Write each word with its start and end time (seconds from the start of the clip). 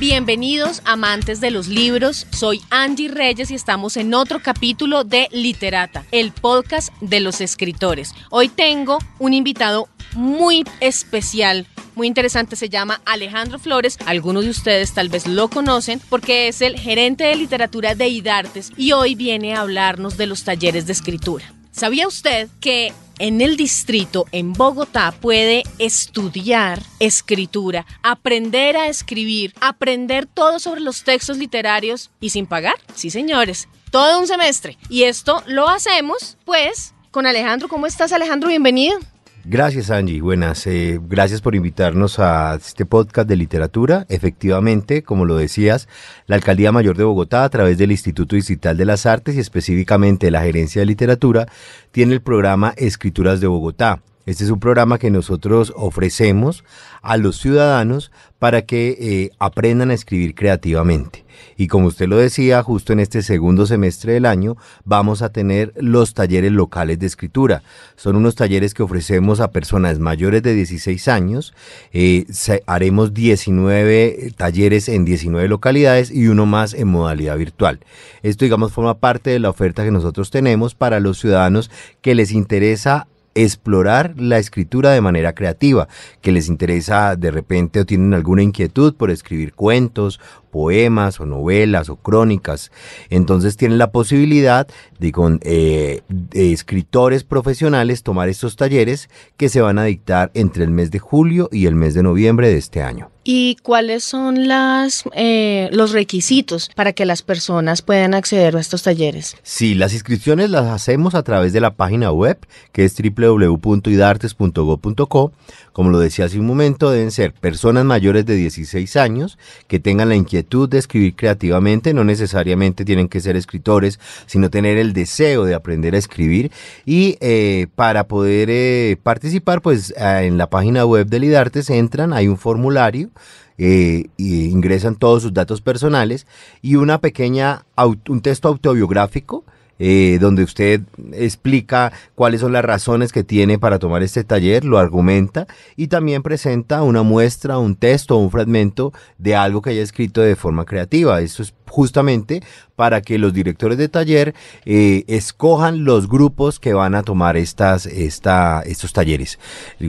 Bienvenidos 0.00 0.82
amantes 0.84 1.40
de 1.40 1.52
los 1.52 1.68
libros, 1.68 2.26
soy 2.30 2.60
Angie 2.70 3.08
Reyes 3.08 3.52
y 3.52 3.54
estamos 3.54 3.96
en 3.96 4.12
otro 4.12 4.40
capítulo 4.42 5.04
de 5.04 5.28
Literata, 5.30 6.04
el 6.10 6.32
podcast 6.32 6.92
de 7.00 7.20
los 7.20 7.40
escritores. 7.40 8.12
Hoy 8.30 8.48
tengo 8.48 8.98
un 9.20 9.34
invitado 9.34 9.88
muy 10.14 10.64
especial, 10.80 11.68
muy 11.94 12.08
interesante, 12.08 12.56
se 12.56 12.68
llama 12.68 13.02
Alejandro 13.04 13.60
Flores. 13.60 13.96
Algunos 14.04 14.42
de 14.42 14.50
ustedes 14.50 14.92
tal 14.94 15.10
vez 15.10 15.28
lo 15.28 15.48
conocen 15.48 16.00
porque 16.10 16.48
es 16.48 16.60
el 16.60 16.76
gerente 16.76 17.22
de 17.22 17.36
literatura 17.36 17.94
de 17.94 18.08
IDARTES 18.08 18.72
y 18.76 18.90
hoy 18.90 19.14
viene 19.14 19.54
a 19.54 19.60
hablarnos 19.60 20.16
de 20.16 20.26
los 20.26 20.42
talleres 20.42 20.86
de 20.86 20.92
escritura. 20.92 21.54
¿Sabía 21.74 22.06
usted 22.06 22.48
que 22.60 22.92
en 23.18 23.40
el 23.40 23.56
distrito, 23.56 24.26
en 24.30 24.52
Bogotá, 24.52 25.12
puede 25.20 25.64
estudiar 25.78 26.80
escritura, 27.00 27.84
aprender 28.00 28.76
a 28.76 28.86
escribir, 28.86 29.52
aprender 29.60 30.26
todo 30.26 30.60
sobre 30.60 30.80
los 30.80 31.02
textos 31.02 31.36
literarios 31.36 32.12
y 32.20 32.30
sin 32.30 32.46
pagar? 32.46 32.76
Sí, 32.94 33.10
señores, 33.10 33.66
todo 33.90 34.20
un 34.20 34.28
semestre. 34.28 34.78
Y 34.88 35.02
esto 35.02 35.42
lo 35.46 35.68
hacemos, 35.68 36.36
pues, 36.44 36.94
con 37.10 37.26
Alejandro. 37.26 37.66
¿Cómo 37.66 37.86
estás, 37.86 38.12
Alejandro? 38.12 38.50
Bienvenido. 38.50 39.00
Gracias 39.46 39.90
Angie, 39.90 40.22
buenas. 40.22 40.66
Eh, 40.66 40.98
gracias 41.06 41.42
por 41.42 41.54
invitarnos 41.54 42.18
a 42.18 42.54
este 42.54 42.86
podcast 42.86 43.28
de 43.28 43.36
literatura. 43.36 44.06
Efectivamente, 44.08 45.02
como 45.02 45.26
lo 45.26 45.36
decías, 45.36 45.86
la 46.26 46.36
Alcaldía 46.36 46.72
Mayor 46.72 46.96
de 46.96 47.04
Bogotá, 47.04 47.44
a 47.44 47.50
través 47.50 47.76
del 47.76 47.90
Instituto 47.90 48.36
Distrital 48.36 48.78
de 48.78 48.86
las 48.86 49.04
Artes 49.04 49.34
y 49.36 49.40
específicamente 49.40 50.30
la 50.30 50.40
Gerencia 50.40 50.80
de 50.80 50.86
Literatura, 50.86 51.46
tiene 51.92 52.14
el 52.14 52.22
programa 52.22 52.72
Escrituras 52.78 53.42
de 53.42 53.46
Bogotá. 53.46 54.00
Este 54.24 54.44
es 54.44 54.50
un 54.50 54.60
programa 54.60 54.98
que 54.98 55.10
nosotros 55.10 55.74
ofrecemos 55.76 56.64
a 57.02 57.18
los 57.18 57.36
ciudadanos 57.36 58.10
para 58.38 58.62
que 58.62 58.96
eh, 58.98 59.30
aprendan 59.38 59.90
a 59.90 59.94
escribir 59.94 60.34
creativamente. 60.34 61.23
Y 61.56 61.68
como 61.68 61.88
usted 61.88 62.08
lo 62.08 62.16
decía, 62.16 62.62
justo 62.62 62.92
en 62.92 63.00
este 63.00 63.22
segundo 63.22 63.66
semestre 63.66 64.12
del 64.12 64.26
año 64.26 64.56
vamos 64.84 65.22
a 65.22 65.30
tener 65.30 65.72
los 65.76 66.14
talleres 66.14 66.52
locales 66.52 66.98
de 66.98 67.06
escritura. 67.06 67.62
Son 67.96 68.16
unos 68.16 68.34
talleres 68.34 68.74
que 68.74 68.82
ofrecemos 68.82 69.40
a 69.40 69.50
personas 69.50 69.98
mayores 69.98 70.42
de 70.42 70.54
16 70.54 71.08
años. 71.08 71.54
Eh, 71.92 72.26
haremos 72.66 73.14
19 73.14 74.32
talleres 74.36 74.88
en 74.88 75.04
19 75.04 75.48
localidades 75.48 76.10
y 76.10 76.28
uno 76.28 76.46
más 76.46 76.74
en 76.74 76.88
modalidad 76.88 77.36
virtual. 77.36 77.80
Esto, 78.22 78.44
digamos, 78.44 78.72
forma 78.72 78.98
parte 78.98 79.30
de 79.30 79.38
la 79.38 79.50
oferta 79.50 79.84
que 79.84 79.90
nosotros 79.90 80.30
tenemos 80.30 80.74
para 80.74 81.00
los 81.00 81.18
ciudadanos 81.18 81.70
que 82.00 82.14
les 82.14 82.32
interesa 82.32 83.06
explorar 83.34 84.14
la 84.16 84.38
escritura 84.38 84.90
de 84.90 85.00
manera 85.00 85.34
creativa, 85.34 85.88
que 86.20 86.32
les 86.32 86.48
interesa 86.48 87.16
de 87.16 87.30
repente 87.30 87.80
o 87.80 87.86
tienen 87.86 88.14
alguna 88.14 88.42
inquietud 88.42 88.94
por 88.94 89.10
escribir 89.10 89.54
cuentos, 89.54 90.20
poemas 90.50 91.20
o 91.20 91.26
novelas 91.26 91.88
o 91.88 91.96
crónicas. 91.96 92.70
Entonces 93.10 93.56
tienen 93.56 93.78
la 93.78 93.90
posibilidad 93.90 94.68
de 94.98 95.12
con 95.12 95.40
eh, 95.42 96.02
escritores 96.32 97.24
profesionales 97.24 98.02
tomar 98.02 98.28
estos 98.28 98.56
talleres 98.56 99.08
que 99.36 99.48
se 99.48 99.60
van 99.60 99.78
a 99.78 99.84
dictar 99.84 100.30
entre 100.34 100.64
el 100.64 100.70
mes 100.70 100.90
de 100.90 100.98
julio 100.98 101.48
y 101.50 101.66
el 101.66 101.74
mes 101.74 101.94
de 101.94 102.02
noviembre 102.02 102.48
de 102.48 102.58
este 102.58 102.82
año. 102.82 103.13
¿Y 103.26 103.56
cuáles 103.62 104.04
son 104.04 104.48
las, 104.48 105.04
eh, 105.14 105.70
los 105.72 105.92
requisitos 105.92 106.70
para 106.76 106.92
que 106.92 107.06
las 107.06 107.22
personas 107.22 107.80
puedan 107.80 108.12
acceder 108.12 108.54
a 108.54 108.60
estos 108.60 108.82
talleres? 108.82 109.38
Sí, 109.42 109.74
las 109.74 109.94
inscripciones 109.94 110.50
las 110.50 110.66
hacemos 110.66 111.14
a 111.14 111.22
través 111.22 111.54
de 111.54 111.62
la 111.62 111.70
página 111.70 112.12
web 112.12 112.36
que 112.72 112.84
es 112.84 112.94
www.idartes.go.co. 112.94 115.32
Como 115.72 115.90
lo 115.90 115.98
decía 115.98 116.26
hace 116.26 116.38
un 116.38 116.46
momento, 116.46 116.90
deben 116.90 117.10
ser 117.10 117.32
personas 117.32 117.84
mayores 117.84 118.24
de 118.26 118.36
16 118.36 118.96
años 118.96 119.38
que 119.66 119.80
tengan 119.80 120.10
la 120.10 120.16
inquietud 120.16 120.68
de 120.68 120.78
escribir 120.78 121.16
creativamente, 121.16 121.94
no 121.94 122.04
necesariamente 122.04 122.84
tienen 122.84 123.08
que 123.08 123.20
ser 123.20 123.36
escritores, 123.36 123.98
sino 124.26 124.50
tener 124.50 124.76
el 124.76 124.92
deseo 124.92 125.44
de 125.44 125.54
aprender 125.54 125.94
a 125.94 125.98
escribir. 125.98 126.52
Y 126.84 127.16
eh, 127.20 127.68
para 127.74 128.06
poder 128.06 128.50
eh, 128.50 128.98
participar, 129.02 129.62
pues 129.62 129.94
en 129.96 130.36
la 130.38 130.50
página 130.50 130.84
web 130.84 131.06
del 131.08 131.24
IDARTES 131.24 131.70
entran, 131.70 132.12
hay 132.12 132.28
un 132.28 132.36
formulario 132.36 133.10
eh, 133.58 134.06
ingresan 134.16 134.96
todos 134.96 135.22
sus 135.22 135.34
datos 135.34 135.60
personales 135.60 136.26
y 136.62 136.76
una 136.76 137.00
pequeña, 137.00 137.64
un 138.08 138.20
texto 138.20 138.48
autobiográfico 138.48 139.44
eh, 139.78 140.18
donde 140.20 140.42
usted 140.42 140.80
explica 141.12 141.92
cuáles 142.14 142.40
son 142.40 142.52
las 142.52 142.64
razones 142.64 143.12
que 143.12 143.24
tiene 143.24 143.58
para 143.58 143.78
tomar 143.78 144.02
este 144.02 144.24
taller, 144.24 144.64
lo 144.64 144.78
argumenta 144.78 145.46
y 145.76 145.88
también 145.88 146.22
presenta 146.22 146.82
una 146.82 147.02
muestra, 147.02 147.58
un 147.58 147.76
texto 147.76 148.16
un 148.16 148.30
fragmento 148.30 148.92
de 149.18 149.36
algo 149.36 149.62
que 149.62 149.70
haya 149.70 149.82
escrito 149.82 150.20
de 150.20 150.36
forma 150.36 150.64
creativa. 150.64 151.20
Esto 151.20 151.42
es 151.42 151.54
justamente 151.68 152.42
para 152.76 153.00
que 153.02 153.18
los 153.18 153.32
directores 153.32 153.78
de 153.78 153.88
taller 153.88 154.34
eh, 154.64 155.04
escojan 155.08 155.84
los 155.84 156.08
grupos 156.08 156.60
que 156.60 156.72
van 156.72 156.94
a 156.94 157.02
tomar 157.02 157.36
estas, 157.36 157.86
esta, 157.86 158.62
estos 158.62 158.92
talleres. 158.92 159.38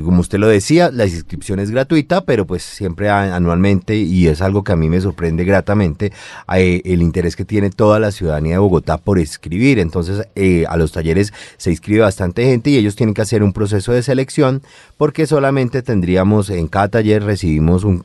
Como 0.03 0.22
usted 0.22 0.40
lo 0.40 0.47
decía, 0.47 0.90
la 0.91 1.06
inscripción 1.06 1.59
es 1.59 1.72
gratuita, 1.72 2.25
pero 2.25 2.46
pues 2.46 2.63
siempre 2.63 3.09
anualmente, 3.09 3.97
y 3.97 4.28
es 4.28 4.41
algo 4.41 4.63
que 4.63 4.72
a 4.72 4.75
mí 4.75 4.90
me 4.90 5.02
sorprende 5.02 5.44
gratamente, 5.46 6.12
eh, 6.56 6.81
el 6.85 7.02
interés 7.02 7.35
que 7.35 7.46
tiene 7.46 7.69
toda 7.69 8.00
la 8.00 8.12
ciudadanía 8.12 8.53
de 8.53 8.59
Bogotá 8.59 8.97
por 8.97 9.19
escribir. 9.19 9.79
Entonces, 9.85 10.28
eh, 10.35 10.66
a 10.68 10.78
los 10.78 10.91
talleres 10.91 11.34
se 11.57 11.72
inscribe 11.72 12.01
bastante 12.01 12.46
gente 12.46 12.72
y 12.72 12.78
ellos 12.78 12.96
tienen 12.96 13.13
que 13.13 13.22
hacer 13.22 13.44
un 13.44 13.53
proceso 13.53 13.94
de 13.94 14.03
selección 14.03 14.62
porque 14.97 15.28
solamente 15.28 15.81
tendríamos, 15.81 16.50
en 16.50 16.68
cada 16.68 16.90
taller 16.90 17.23
recibimos 17.23 17.84
un, 17.84 18.03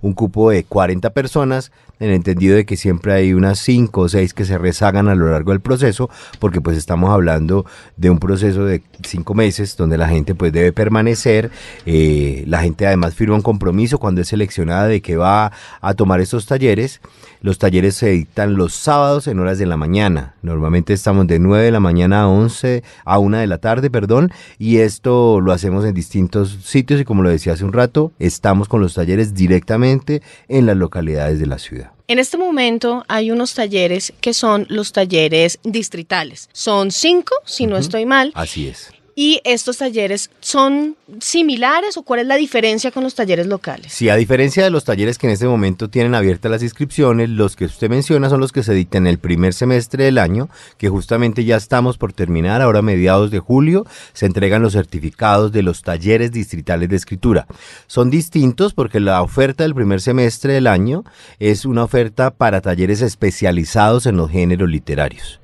un 0.00 0.12
cupo 0.12 0.50
de 0.50 0.64
40 0.64 1.10
personas, 1.10 1.72
en 2.02 2.08
el 2.08 2.16
entendido 2.16 2.56
de 2.56 2.66
que 2.66 2.76
siempre 2.76 3.12
hay 3.12 3.32
unas 3.32 3.60
5 3.60 4.00
o 4.00 4.08
6 4.08 4.34
que 4.34 4.44
se 4.44 4.58
rezagan 4.58 5.08
a 5.08 5.14
lo 5.14 5.30
largo 5.30 5.52
del 5.52 5.60
proceso, 5.60 6.10
porque 6.40 6.60
pues 6.60 6.76
estamos 6.76 7.10
hablando 7.10 7.64
de 7.96 8.10
un 8.10 8.18
proceso 8.18 8.64
de 8.64 8.82
5 9.04 9.34
meses 9.34 9.76
donde 9.76 9.96
la 9.96 10.08
gente 10.08 10.34
pues 10.34 10.52
debe 10.52 10.72
permanecer, 10.72 11.52
eh, 11.86 12.42
la 12.48 12.62
gente 12.62 12.88
además 12.88 13.14
firma 13.14 13.36
un 13.36 13.42
compromiso 13.42 13.98
cuando 13.98 14.20
es 14.20 14.28
seleccionada 14.28 14.88
de 14.88 15.00
que 15.00 15.16
va 15.16 15.52
a 15.80 15.94
tomar 15.94 16.20
estos 16.20 16.46
talleres. 16.46 17.00
Los 17.40 17.58
talleres 17.58 17.94
se 17.94 18.10
dictan 18.10 18.56
los 18.56 18.74
sábados 18.74 19.28
en 19.28 19.38
horas 19.38 19.58
de 19.58 19.66
la 19.66 19.76
mañana. 19.76 20.34
Normalmente 20.42 20.92
estamos 21.02 21.26
de 21.26 21.40
9 21.40 21.64
de 21.64 21.72
la 21.72 21.80
mañana 21.80 22.22
a 22.22 22.28
11, 22.28 22.84
a 23.04 23.18
1 23.18 23.38
de 23.38 23.46
la 23.48 23.58
tarde, 23.58 23.90
perdón, 23.90 24.30
y 24.56 24.76
esto 24.78 25.40
lo 25.40 25.50
hacemos 25.50 25.84
en 25.84 25.94
distintos 25.94 26.58
sitios 26.62 27.00
y 27.00 27.04
como 27.04 27.24
lo 27.24 27.28
decía 27.28 27.54
hace 27.54 27.64
un 27.64 27.72
rato, 27.72 28.12
estamos 28.20 28.68
con 28.68 28.80
los 28.80 28.94
talleres 28.94 29.34
directamente 29.34 30.22
en 30.46 30.64
las 30.64 30.76
localidades 30.76 31.40
de 31.40 31.46
la 31.46 31.58
ciudad. 31.58 31.90
En 32.06 32.20
este 32.20 32.36
momento 32.36 33.04
hay 33.08 33.32
unos 33.32 33.52
talleres 33.54 34.12
que 34.20 34.32
son 34.32 34.64
los 34.68 34.92
talleres 34.92 35.58
distritales. 35.64 36.48
Son 36.52 36.92
cinco, 36.92 37.34
si 37.46 37.66
no 37.66 37.76
estoy 37.76 38.06
mal. 38.06 38.30
Así 38.36 38.68
es. 38.68 38.92
¿Y 39.14 39.40
estos 39.44 39.78
talleres 39.78 40.30
son 40.40 40.96
similares 41.20 41.96
o 41.96 42.02
cuál 42.02 42.20
es 42.20 42.26
la 42.26 42.36
diferencia 42.36 42.90
con 42.90 43.02
los 43.02 43.14
talleres 43.14 43.46
locales? 43.46 43.92
Sí, 43.92 44.08
a 44.08 44.16
diferencia 44.16 44.64
de 44.64 44.70
los 44.70 44.84
talleres 44.84 45.18
que 45.18 45.26
en 45.26 45.34
este 45.34 45.46
momento 45.46 45.90
tienen 45.90 46.14
abiertas 46.14 46.50
las 46.50 46.62
inscripciones, 46.62 47.28
los 47.28 47.54
que 47.54 47.66
usted 47.66 47.90
menciona 47.90 48.30
son 48.30 48.40
los 48.40 48.52
que 48.52 48.62
se 48.62 48.72
dictan 48.72 49.06
el 49.06 49.18
primer 49.18 49.52
semestre 49.52 50.04
del 50.04 50.18
año, 50.18 50.48
que 50.78 50.88
justamente 50.88 51.44
ya 51.44 51.56
estamos 51.56 51.98
por 51.98 52.12
terminar, 52.12 52.62
ahora 52.62 52.78
a 52.78 52.82
mediados 52.82 53.30
de 53.30 53.38
julio 53.38 53.86
se 54.14 54.26
entregan 54.26 54.62
los 54.62 54.72
certificados 54.72 55.52
de 55.52 55.62
los 55.62 55.82
talleres 55.82 56.32
distritales 56.32 56.88
de 56.88 56.96
escritura. 56.96 57.46
Son 57.86 58.08
distintos 58.08 58.72
porque 58.72 59.00
la 59.00 59.22
oferta 59.22 59.64
del 59.64 59.74
primer 59.74 60.00
semestre 60.00 60.54
del 60.54 60.66
año 60.66 61.04
es 61.38 61.64
una 61.64 61.84
oferta 61.84 62.30
para 62.30 62.60
talleres 62.60 63.02
especializados 63.02 64.06
en 64.06 64.16
los 64.16 64.30
géneros 64.30 64.70
literarios. 64.70 65.40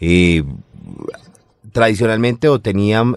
Eh, 0.00 0.42
tradicionalmente 1.72 2.48
o 2.48 2.60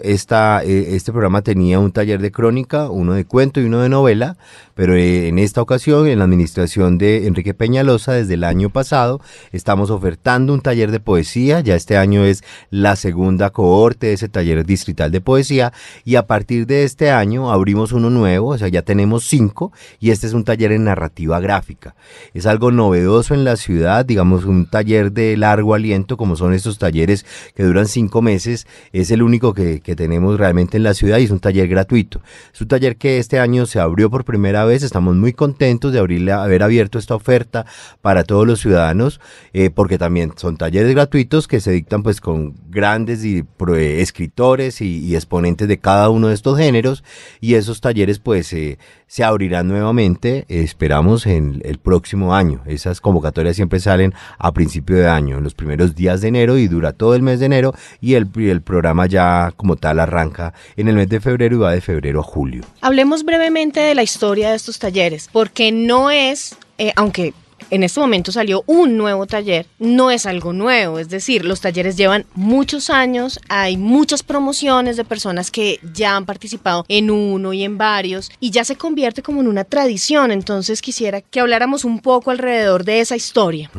esta, 0.04 0.64
eh, 0.64 0.96
este 0.96 1.12
programa 1.12 1.42
tenía 1.42 1.80
un 1.80 1.92
taller 1.92 2.22
de 2.22 2.32
crónica, 2.32 2.90
uno 2.90 3.14
de 3.14 3.26
cuento 3.26 3.60
y 3.60 3.66
uno 3.66 3.82
de 3.82 3.90
novela, 3.90 4.38
pero 4.74 4.96
eh, 4.96 5.28
en 5.28 5.40
esta 5.40 5.62
ocasión, 5.62 6.08
en 6.08 6.20
la 6.20 6.26
administración 6.26 6.98
de 6.98 7.28
Enrique 7.28 7.54
Peñalosa, 7.54 8.14
desde 8.14 8.34
el 8.36 8.44
año 8.44 8.70
pasado, 8.70 9.22
estamos 9.52 9.90
ofertando 9.90 10.54
un 10.54 10.62
taller 10.62 10.92
de 10.92 11.00
poesía, 11.00 11.60
ya 11.60 11.76
este 11.76 11.98
año 11.98 12.24
es 12.24 12.44
la 12.70 12.96
segunda 12.96 13.50
cohorte 13.50 14.08
de 14.08 14.14
ese 14.14 14.30
taller 14.30 14.66
distrital 14.66 15.12
de 15.12 15.22
poesía, 15.22 15.74
y 16.04 16.16
a 16.16 16.26
partir 16.26 16.66
de 16.66 16.84
este 16.84 17.12
año 17.12 17.52
abrimos 17.52 17.92
uno 17.92 18.10
nuevo, 18.10 18.50
o 18.50 18.58
sea, 18.58 18.68
ya 18.68 18.82
tenemos 18.82 19.26
cinco, 19.26 19.72
y 20.00 20.12
este 20.12 20.28
es 20.28 20.34
un 20.34 20.44
taller 20.44 20.72
en 20.72 20.86
narrativa 20.86 21.40
gráfica. 21.40 21.96
Es 22.34 22.46
algo 22.46 22.72
novedoso 22.72 23.34
en 23.34 23.44
la 23.44 23.56
ciudad, 23.56 24.06
digamos, 24.06 24.46
un 24.46 24.66
taller 24.66 25.12
de 25.12 25.38
largo 25.38 25.74
aliento, 25.74 26.18
como 26.18 26.36
son 26.36 26.54
estos 26.54 26.78
talleres 26.78 27.26
que 27.56 27.64
duran 27.64 27.88
cinco 27.88 28.22
meses, 28.22 28.45
es 28.48 29.12
el 29.12 29.22
único 29.22 29.54
que, 29.54 29.80
tenemos 29.96 30.38
realmente 30.38 30.78
en 30.78 30.84
la 30.84 30.94
ciudad 30.94 31.20
y 31.20 31.24
es 31.24 31.32
un 31.32 31.40
taller 31.40 31.68
gratuito. 31.68 32.22
Es 32.54 32.62
un 32.62 32.68
taller 32.68 32.98
que 32.98 33.18
este 33.18 33.40
año 33.40 33.66
se 33.66 33.80
abrió 33.80 34.10
por 34.10 34.26
primera 34.26 34.66
vez, 34.66 34.84
estamos 34.84 35.16
muy 35.16 35.32
contentos 35.34 35.94
de 35.94 36.00
haber 36.00 36.64
abierto 36.64 37.00
esta 37.00 37.16
oferta 37.16 37.66
para 38.02 38.24
todos 38.24 38.46
los 38.46 38.60
ciudadanos, 38.60 39.22
eh, 39.54 39.70
porque 39.70 39.98
también 39.98 40.34
son 40.36 40.58
talleres 40.58 40.94
gratuitos 40.94 41.48
que 41.48 41.62
se 41.62 41.72
dictan 41.72 42.04
pues 42.04 42.20
con 42.20 42.56
grandes 42.70 43.24
y, 43.24 43.46
escritores 43.78 44.82
y, 44.82 45.00
y, 45.00 45.16
exponentes 45.16 45.68
de 45.68 45.80
cada 45.80 46.10
uno 46.10 46.28
de 46.28 46.34
estos 46.34 46.58
géneros 46.58 47.04
y 47.40 47.56
esos 47.56 47.82
talleres 47.82 48.20
pues 48.20 48.52
eh, 48.54 48.78
se 49.08 49.24
abrirán 49.24 49.68
nuevamente, 49.68 50.46
esperamos 50.48 51.26
en 51.26 51.62
el 51.64 51.78
próximo 51.78 52.36
año. 52.36 52.62
Esas 52.66 53.02
convocatorias 53.02 53.56
siempre 53.56 53.80
salen 53.80 54.14
a 54.38 54.52
principio 54.52 54.96
de 54.98 55.08
año, 55.08 55.38
en 55.38 55.44
los 55.44 55.54
primeros 55.54 55.96
días 55.96 56.22
de 56.22 56.30
enero 56.30 56.58
y 56.58 56.68
dura 56.68 56.94
todo 56.94 57.16
el 57.16 57.22
mes 57.22 57.40
de 57.40 57.46
enero 57.46 57.74
y 58.02 58.16
el, 58.16 58.30
el 58.36 58.62
programa 58.62 59.06
ya 59.06 59.54
como 59.56 59.76
tal 59.76 60.00
arranca 60.00 60.54
en 60.76 60.88
el 60.88 60.96
mes 60.96 61.10
de 61.10 61.20
febrero 61.20 61.56
y 61.56 61.60
va 61.60 61.72
de 61.72 61.82
febrero 61.82 62.20
a 62.20 62.24
julio. 62.24 62.64
Hablemos 62.82 63.24
brevemente 63.24 63.80
de 63.80 63.96
la 63.96 64.04
historia 64.04 64.50
de 64.50 64.56
estos 64.56 64.80
talleres, 64.80 65.30
porque 65.32 65.72
no 65.72 66.12
es, 66.12 66.58
eh, 66.78 66.92
aunque 66.96 67.34
en 67.70 67.84
este 67.84 68.00
momento 68.00 68.32
salió 68.32 68.64
un 68.68 68.98
nuevo 68.98 69.26
taller, 69.26 69.66
no 69.80 70.12
es 70.12 70.26
algo 70.26 70.54
nuevo, 70.54 71.00
es 71.00 71.10
decir, 71.10 71.46
los 71.46 71.62
talleres 71.62 71.96
llevan 71.96 72.26
muchos 72.36 72.90
años, 72.90 73.40
hay 73.50 73.78
muchas 73.78 74.24
promociones 74.24 74.98
de 74.98 75.04
personas 75.04 75.52
que 75.52 75.80
ya 75.94 76.16
han 76.16 76.26
participado 76.26 76.86
en 76.88 77.10
uno 77.10 77.54
y 77.54 77.64
en 77.64 77.78
varios 77.78 78.32
y 78.40 78.52
ya 78.52 78.64
se 78.64 78.76
convierte 78.76 79.24
como 79.24 79.42
en 79.42 79.48
una 79.48 79.64
tradición, 79.64 80.32
entonces 80.32 80.82
quisiera 80.82 81.22
que 81.22 81.40
habláramos 81.40 81.86
un 81.86 82.00
poco 82.00 82.32
alrededor 82.32 82.84
de 82.84 83.00
esa 83.00 83.16
historia. 83.16 83.72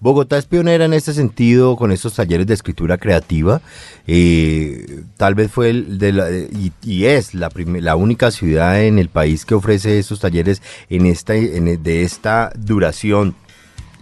Bogotá 0.00 0.36
es 0.36 0.46
pionera 0.46 0.84
en 0.84 0.92
este 0.92 1.14
sentido 1.14 1.76
con 1.76 1.92
estos 1.92 2.14
talleres 2.14 2.46
de 2.46 2.54
escritura 2.54 2.98
creativa, 2.98 3.62
eh, 4.06 5.02
tal 5.16 5.34
vez 5.34 5.50
fue 5.50 5.70
el 5.70 5.98
de 5.98 6.12
la, 6.12 6.30
y, 6.30 7.04
es 7.06 7.32
la, 7.34 7.96
única 7.96 8.30
ciudad 8.30 8.82
en 8.82 8.98
el 8.98 9.08
país 9.08 9.44
que 9.46 9.54
ofrece 9.54 9.98
estos 9.98 10.20
talleres 10.20 10.60
en 10.90 11.06
esta, 11.06 11.32
de 11.32 12.02
esta 12.02 12.52
duración 12.54 13.03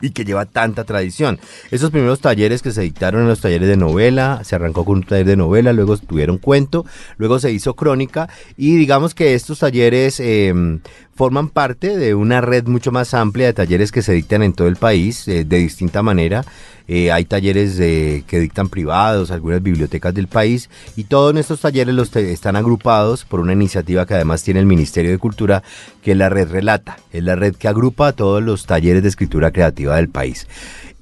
y 0.02 0.10
que 0.10 0.24
lleva 0.24 0.44
tanta 0.44 0.84
tradición. 0.84 1.38
Esos 1.70 1.90
primeros 1.90 2.20
talleres 2.20 2.60
que 2.60 2.72
se 2.72 2.82
dictaron 2.82 3.22
en 3.22 3.28
los 3.28 3.40
talleres 3.40 3.68
de 3.68 3.76
novela, 3.76 4.42
se 4.44 4.56
arrancó 4.56 4.84
con 4.84 4.98
un 4.98 5.04
taller 5.04 5.24
de 5.24 5.36
novela, 5.36 5.72
luego 5.72 5.96
tuvieron 5.96 6.36
cuento, 6.36 6.84
luego 7.16 7.38
se 7.38 7.52
hizo 7.52 7.74
crónica 7.74 8.28
y 8.56 8.76
digamos 8.76 9.14
que 9.14 9.34
estos 9.34 9.60
talleres 9.60 10.20
em, 10.20 10.80
forman 11.14 11.48
parte 11.48 11.96
de 11.96 12.14
una 12.14 12.40
red 12.40 12.66
mucho 12.66 12.90
más 12.90 13.14
amplia 13.14 13.46
de 13.46 13.52
talleres 13.52 13.92
que 13.92 14.02
se 14.02 14.12
dictan 14.12 14.42
en 14.42 14.52
todo 14.52 14.68
el 14.68 14.76
país 14.76 15.26
eh, 15.28 15.44
de 15.44 15.58
distinta 15.58 16.02
manera. 16.02 16.44
Eh, 16.94 17.10
hay 17.10 17.24
talleres 17.24 17.76
que 17.78 18.38
dictan 18.38 18.68
privados, 18.68 19.30
algunas 19.30 19.62
bibliotecas 19.62 20.12
del 20.12 20.28
país 20.28 20.68
y 20.94 21.04
todos 21.04 21.34
estos 21.36 21.62
talleres 21.62 21.94
los 21.94 22.14
están 22.14 22.54
agrupados 22.54 23.24
por 23.24 23.40
una 23.40 23.54
iniciativa 23.54 24.04
que 24.04 24.12
además 24.12 24.42
tiene 24.42 24.60
el 24.60 24.66
Ministerio 24.66 25.10
de 25.10 25.16
Cultura, 25.16 25.62
que 26.02 26.12
es 26.12 26.18
la 26.18 26.28
red 26.28 26.50
Relata, 26.50 26.98
es 27.10 27.24
la 27.24 27.34
red 27.34 27.56
que 27.56 27.66
agrupa 27.66 28.08
a 28.08 28.12
todos 28.12 28.42
los 28.42 28.66
talleres 28.66 29.02
de 29.02 29.08
escritura 29.08 29.52
creativa 29.52 29.96
del 29.96 30.10
país. 30.10 30.46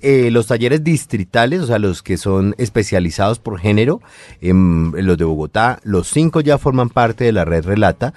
Eh, 0.00 0.30
los 0.30 0.46
talleres 0.46 0.84
distritales, 0.84 1.60
o 1.60 1.66
sea, 1.66 1.80
los 1.80 2.04
que 2.04 2.18
son 2.18 2.54
especializados 2.56 3.40
por 3.40 3.58
género, 3.58 4.00
en, 4.40 4.92
los 4.94 5.18
de 5.18 5.24
Bogotá, 5.24 5.80
los 5.82 6.06
cinco 6.06 6.40
ya 6.40 6.56
forman 6.56 6.90
parte 6.90 7.24
de 7.24 7.32
la 7.32 7.44
red 7.44 7.64
Relata. 7.64 8.14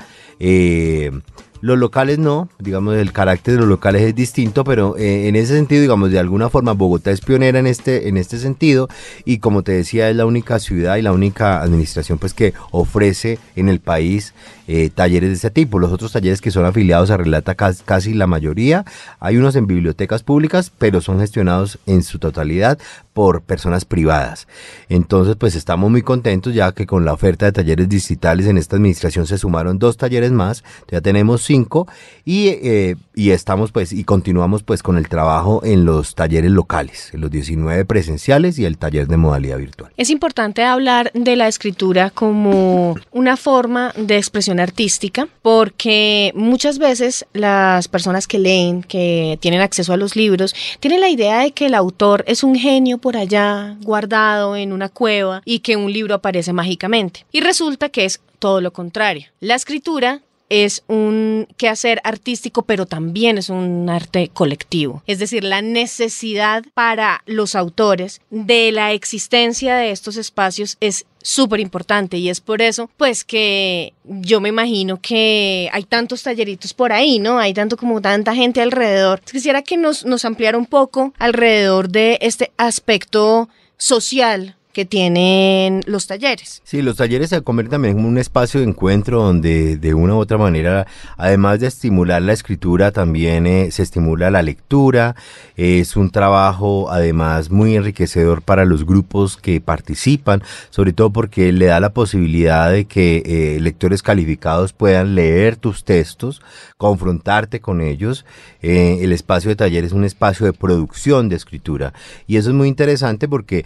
Los 1.64 1.80
locales 1.80 2.20
no, 2.20 2.50
digamos, 2.60 2.98
el 2.98 3.14
carácter 3.14 3.54
de 3.54 3.62
los 3.62 3.70
locales 3.70 4.02
es 4.02 4.14
distinto, 4.14 4.66
pero 4.66 4.98
eh, 4.98 5.30
en 5.30 5.38
ese 5.38 5.56
sentido, 5.56 5.82
digamos, 5.82 6.12
de 6.12 6.20
alguna 6.20 6.50
forma 6.50 6.74
Bogotá 6.74 7.10
es 7.12 7.22
pionera 7.22 7.58
en 7.58 7.68
este, 7.68 8.10
en 8.10 8.18
este 8.18 8.38
sentido 8.38 8.90
y 9.24 9.38
como 9.38 9.64
te 9.64 9.72
decía, 9.72 10.10
es 10.10 10.16
la 10.18 10.26
única 10.26 10.60
ciudad 10.60 10.98
y 10.98 11.02
la 11.02 11.14
única 11.14 11.62
administración 11.62 12.18
pues 12.18 12.34
que 12.34 12.54
ofrece 12.72 13.40
en 13.56 13.70
el 13.70 13.80
país 13.80 14.34
eh, 14.68 14.90
talleres 14.94 15.30
de 15.30 15.36
ese 15.36 15.52
tipo. 15.52 15.80
Los 15.80 15.94
otros 15.94 16.12
talleres 16.12 16.42
que 16.42 16.52
son 16.52 16.66
afiliados 16.66 17.12
a 17.12 17.18
Relata 17.18 17.56
casi, 17.56 18.14
la 18.14 18.28
mayoría, 18.28 18.84
hay 19.22 19.38
unos 19.38 19.56
en 19.56 19.66
bibliotecas 19.66 20.22
públicas, 20.22 20.70
pero 20.78 21.00
son 21.00 21.22
gestionados 21.22 21.80
en 21.86 22.04
su 22.04 22.20
totalidad 22.20 22.78
por 23.14 23.42
personas 23.42 23.86
privadas. 23.86 24.48
Entonces, 24.90 25.36
pues 25.38 25.56
estamos 25.56 25.90
muy 25.90 26.02
contentos 26.02 26.54
ya 26.54 26.72
que 26.72 26.86
con 26.86 27.06
la 27.06 27.14
oferta 27.14 27.46
de 27.46 27.52
talleres 27.52 27.88
digitales 27.88 28.48
en 28.48 28.58
esta 28.58 28.76
administración 28.76 29.28
se 29.28 29.38
sumaron 29.38 29.80
dos 29.80 29.98
talleres 29.98 30.32
más, 30.32 30.64
ya 30.92 31.02
tenemos 31.02 31.44
cinco 31.44 31.88
y, 32.26 32.48
eh, 32.48 32.96
y 33.16 33.32
estamos 33.32 33.72
pues 33.72 33.94
y 33.94 34.04
continuamos 34.04 34.64
pues 34.64 34.84
con 34.84 34.98
el 34.98 35.08
trabajo 35.08 35.62
en 35.64 35.86
los 35.86 36.16
talleres 36.16 36.52
locales, 36.52 37.12
en 37.14 37.22
los 37.22 37.32
19 37.32 37.86
presenciales 37.86 38.58
y 38.60 38.66
el 38.66 38.78
taller 38.78 39.08
de 39.08 39.18
modalidad 39.18 39.58
virtual. 39.58 39.92
Es 39.98 40.10
importante 40.10 40.64
hablar 40.64 41.12
de 41.14 41.36
la 41.36 41.48
escritura 41.48 42.10
como 42.10 42.96
una 43.12 43.38
forma 43.38 43.94
de 43.98 44.18
expresión 44.18 44.60
artística 44.60 45.28
porque 45.42 46.32
muchas 46.36 46.80
veces 46.80 47.26
las 47.34 47.88
personas 47.88 48.28
que 48.28 48.40
leen, 48.40 48.84
que 48.84 49.38
tienen 49.42 49.62
acceso 49.62 49.94
a 49.94 49.98
los 49.98 50.16
libros, 50.16 50.56
tienen 50.80 51.02
la 51.02 51.10
idea 51.10 51.40
de 51.40 51.52
que 51.52 51.68
el 51.68 51.76
autor 51.76 52.24
es 52.28 52.44
un 52.44 52.56
genio 52.56 52.98
por 53.04 53.18
allá, 53.18 53.76
guardado 53.82 54.56
en 54.56 54.72
una 54.72 54.88
cueva, 54.88 55.42
y 55.44 55.60
que 55.60 55.76
un 55.76 55.92
libro 55.92 56.16
aparece 56.16 56.54
mágicamente. 56.54 57.26
Y 57.34 57.42
resulta 57.42 57.90
que 57.90 58.06
es 58.06 58.22
todo 58.40 58.62
lo 58.62 58.72
contrario. 58.72 59.28
La 59.42 59.56
escritura 59.56 60.22
es 60.54 60.84
un 60.88 61.48
quehacer 61.58 62.00
artístico, 62.04 62.62
pero 62.62 62.86
también 62.86 63.40
es 63.40 63.50
un 63.50 63.90
arte 63.90 64.30
colectivo. 64.32 65.02
Es 65.08 65.18
decir, 65.18 65.44
la 65.44 65.64
necesidad 65.64 66.64
para 66.76 67.24
los 67.26 67.56
autores 67.56 68.22
de 68.30 68.72
la 68.72 68.92
existencia 68.92 69.76
de 69.78 69.90
estos 69.90 70.16
espacios 70.16 70.78
es 70.80 71.08
súper 71.24 71.60
importante 71.60 72.18
y 72.18 72.30
es 72.30 72.42
por 72.42 72.62
eso 72.62 72.90
pues 72.98 73.24
que 73.24 73.94
yo 74.04 74.42
me 74.42 74.50
imagino 74.50 75.00
que 75.02 75.70
hay 75.72 75.86
tantos 75.86 76.22
talleritos 76.22 76.76
por 76.76 76.92
ahí, 76.92 77.18
¿no? 77.18 77.40
Hay 77.40 77.56
tanto 77.56 77.76
como 77.76 78.00
tanta 78.00 78.36
gente 78.36 78.62
alrededor. 78.62 79.22
Quisiera 79.22 79.64
que 79.64 79.78
nos, 79.78 80.06
nos 80.06 80.24
ampliara 80.24 80.58
un 80.58 80.68
poco 80.68 81.14
alrededor 81.18 81.90
de 81.90 82.20
este 82.22 82.52
aspecto 82.58 83.50
social 83.78 84.56
que 84.74 84.86
tienen 84.86 85.82
los 85.86 86.08
talleres. 86.08 86.62
Sí, 86.66 86.82
los 86.82 86.98
talleres 86.98 87.30
se 87.30 87.42
convierten 87.42 87.74
también 87.74 88.00
en 88.00 88.06
un 88.06 88.18
espacio 88.18 88.60
de 88.60 88.66
encuentro 88.66 89.22
donde 89.22 89.78
de 89.78 89.94
una 89.94 90.16
u 90.16 90.18
otra 90.18 90.40
manera, 90.40 90.88
además 91.16 91.60
de 91.60 91.68
estimular 91.68 92.22
la 92.24 92.34
escritura, 92.34 92.92
también 92.92 93.46
eh, 93.46 93.70
se 93.72 93.84
estimula 93.84 94.32
la 94.32 94.42
lectura. 94.42 95.16
Es 95.56 95.96
un 95.96 96.10
trabajo 96.10 96.90
además 96.90 97.52
muy 97.52 97.76
enriquecedor 97.76 98.42
para 98.42 98.66
los 98.66 98.84
grupos 98.84 99.38
que 99.38 99.62
participan, 99.62 100.42
sobre 100.72 100.92
todo 100.92 101.12
porque 101.12 101.52
le 101.52 101.68
da 101.68 101.80
la 101.80 101.94
posibilidad 101.94 102.72
de 102.72 102.86
que 102.86 103.22
eh, 103.26 103.60
lectores 103.60 104.02
calificados 104.02 104.74
puedan 104.74 105.14
leer 105.14 105.56
tus 105.56 105.84
textos, 105.84 106.42
confrontarte 106.78 107.60
con 107.60 107.80
ellos. 107.80 108.26
Eh, 108.64 109.00
el 109.02 109.12
espacio 109.12 109.50
de 109.50 109.56
taller 109.56 109.84
es 109.84 109.92
un 109.92 110.04
espacio 110.04 110.48
de 110.48 110.54
producción 110.54 111.30
de 111.30 111.36
escritura 111.36 111.94
y 112.26 112.38
eso 112.38 112.50
es 112.50 112.56
muy 112.56 112.68
interesante 112.68 113.28
porque 113.28 113.66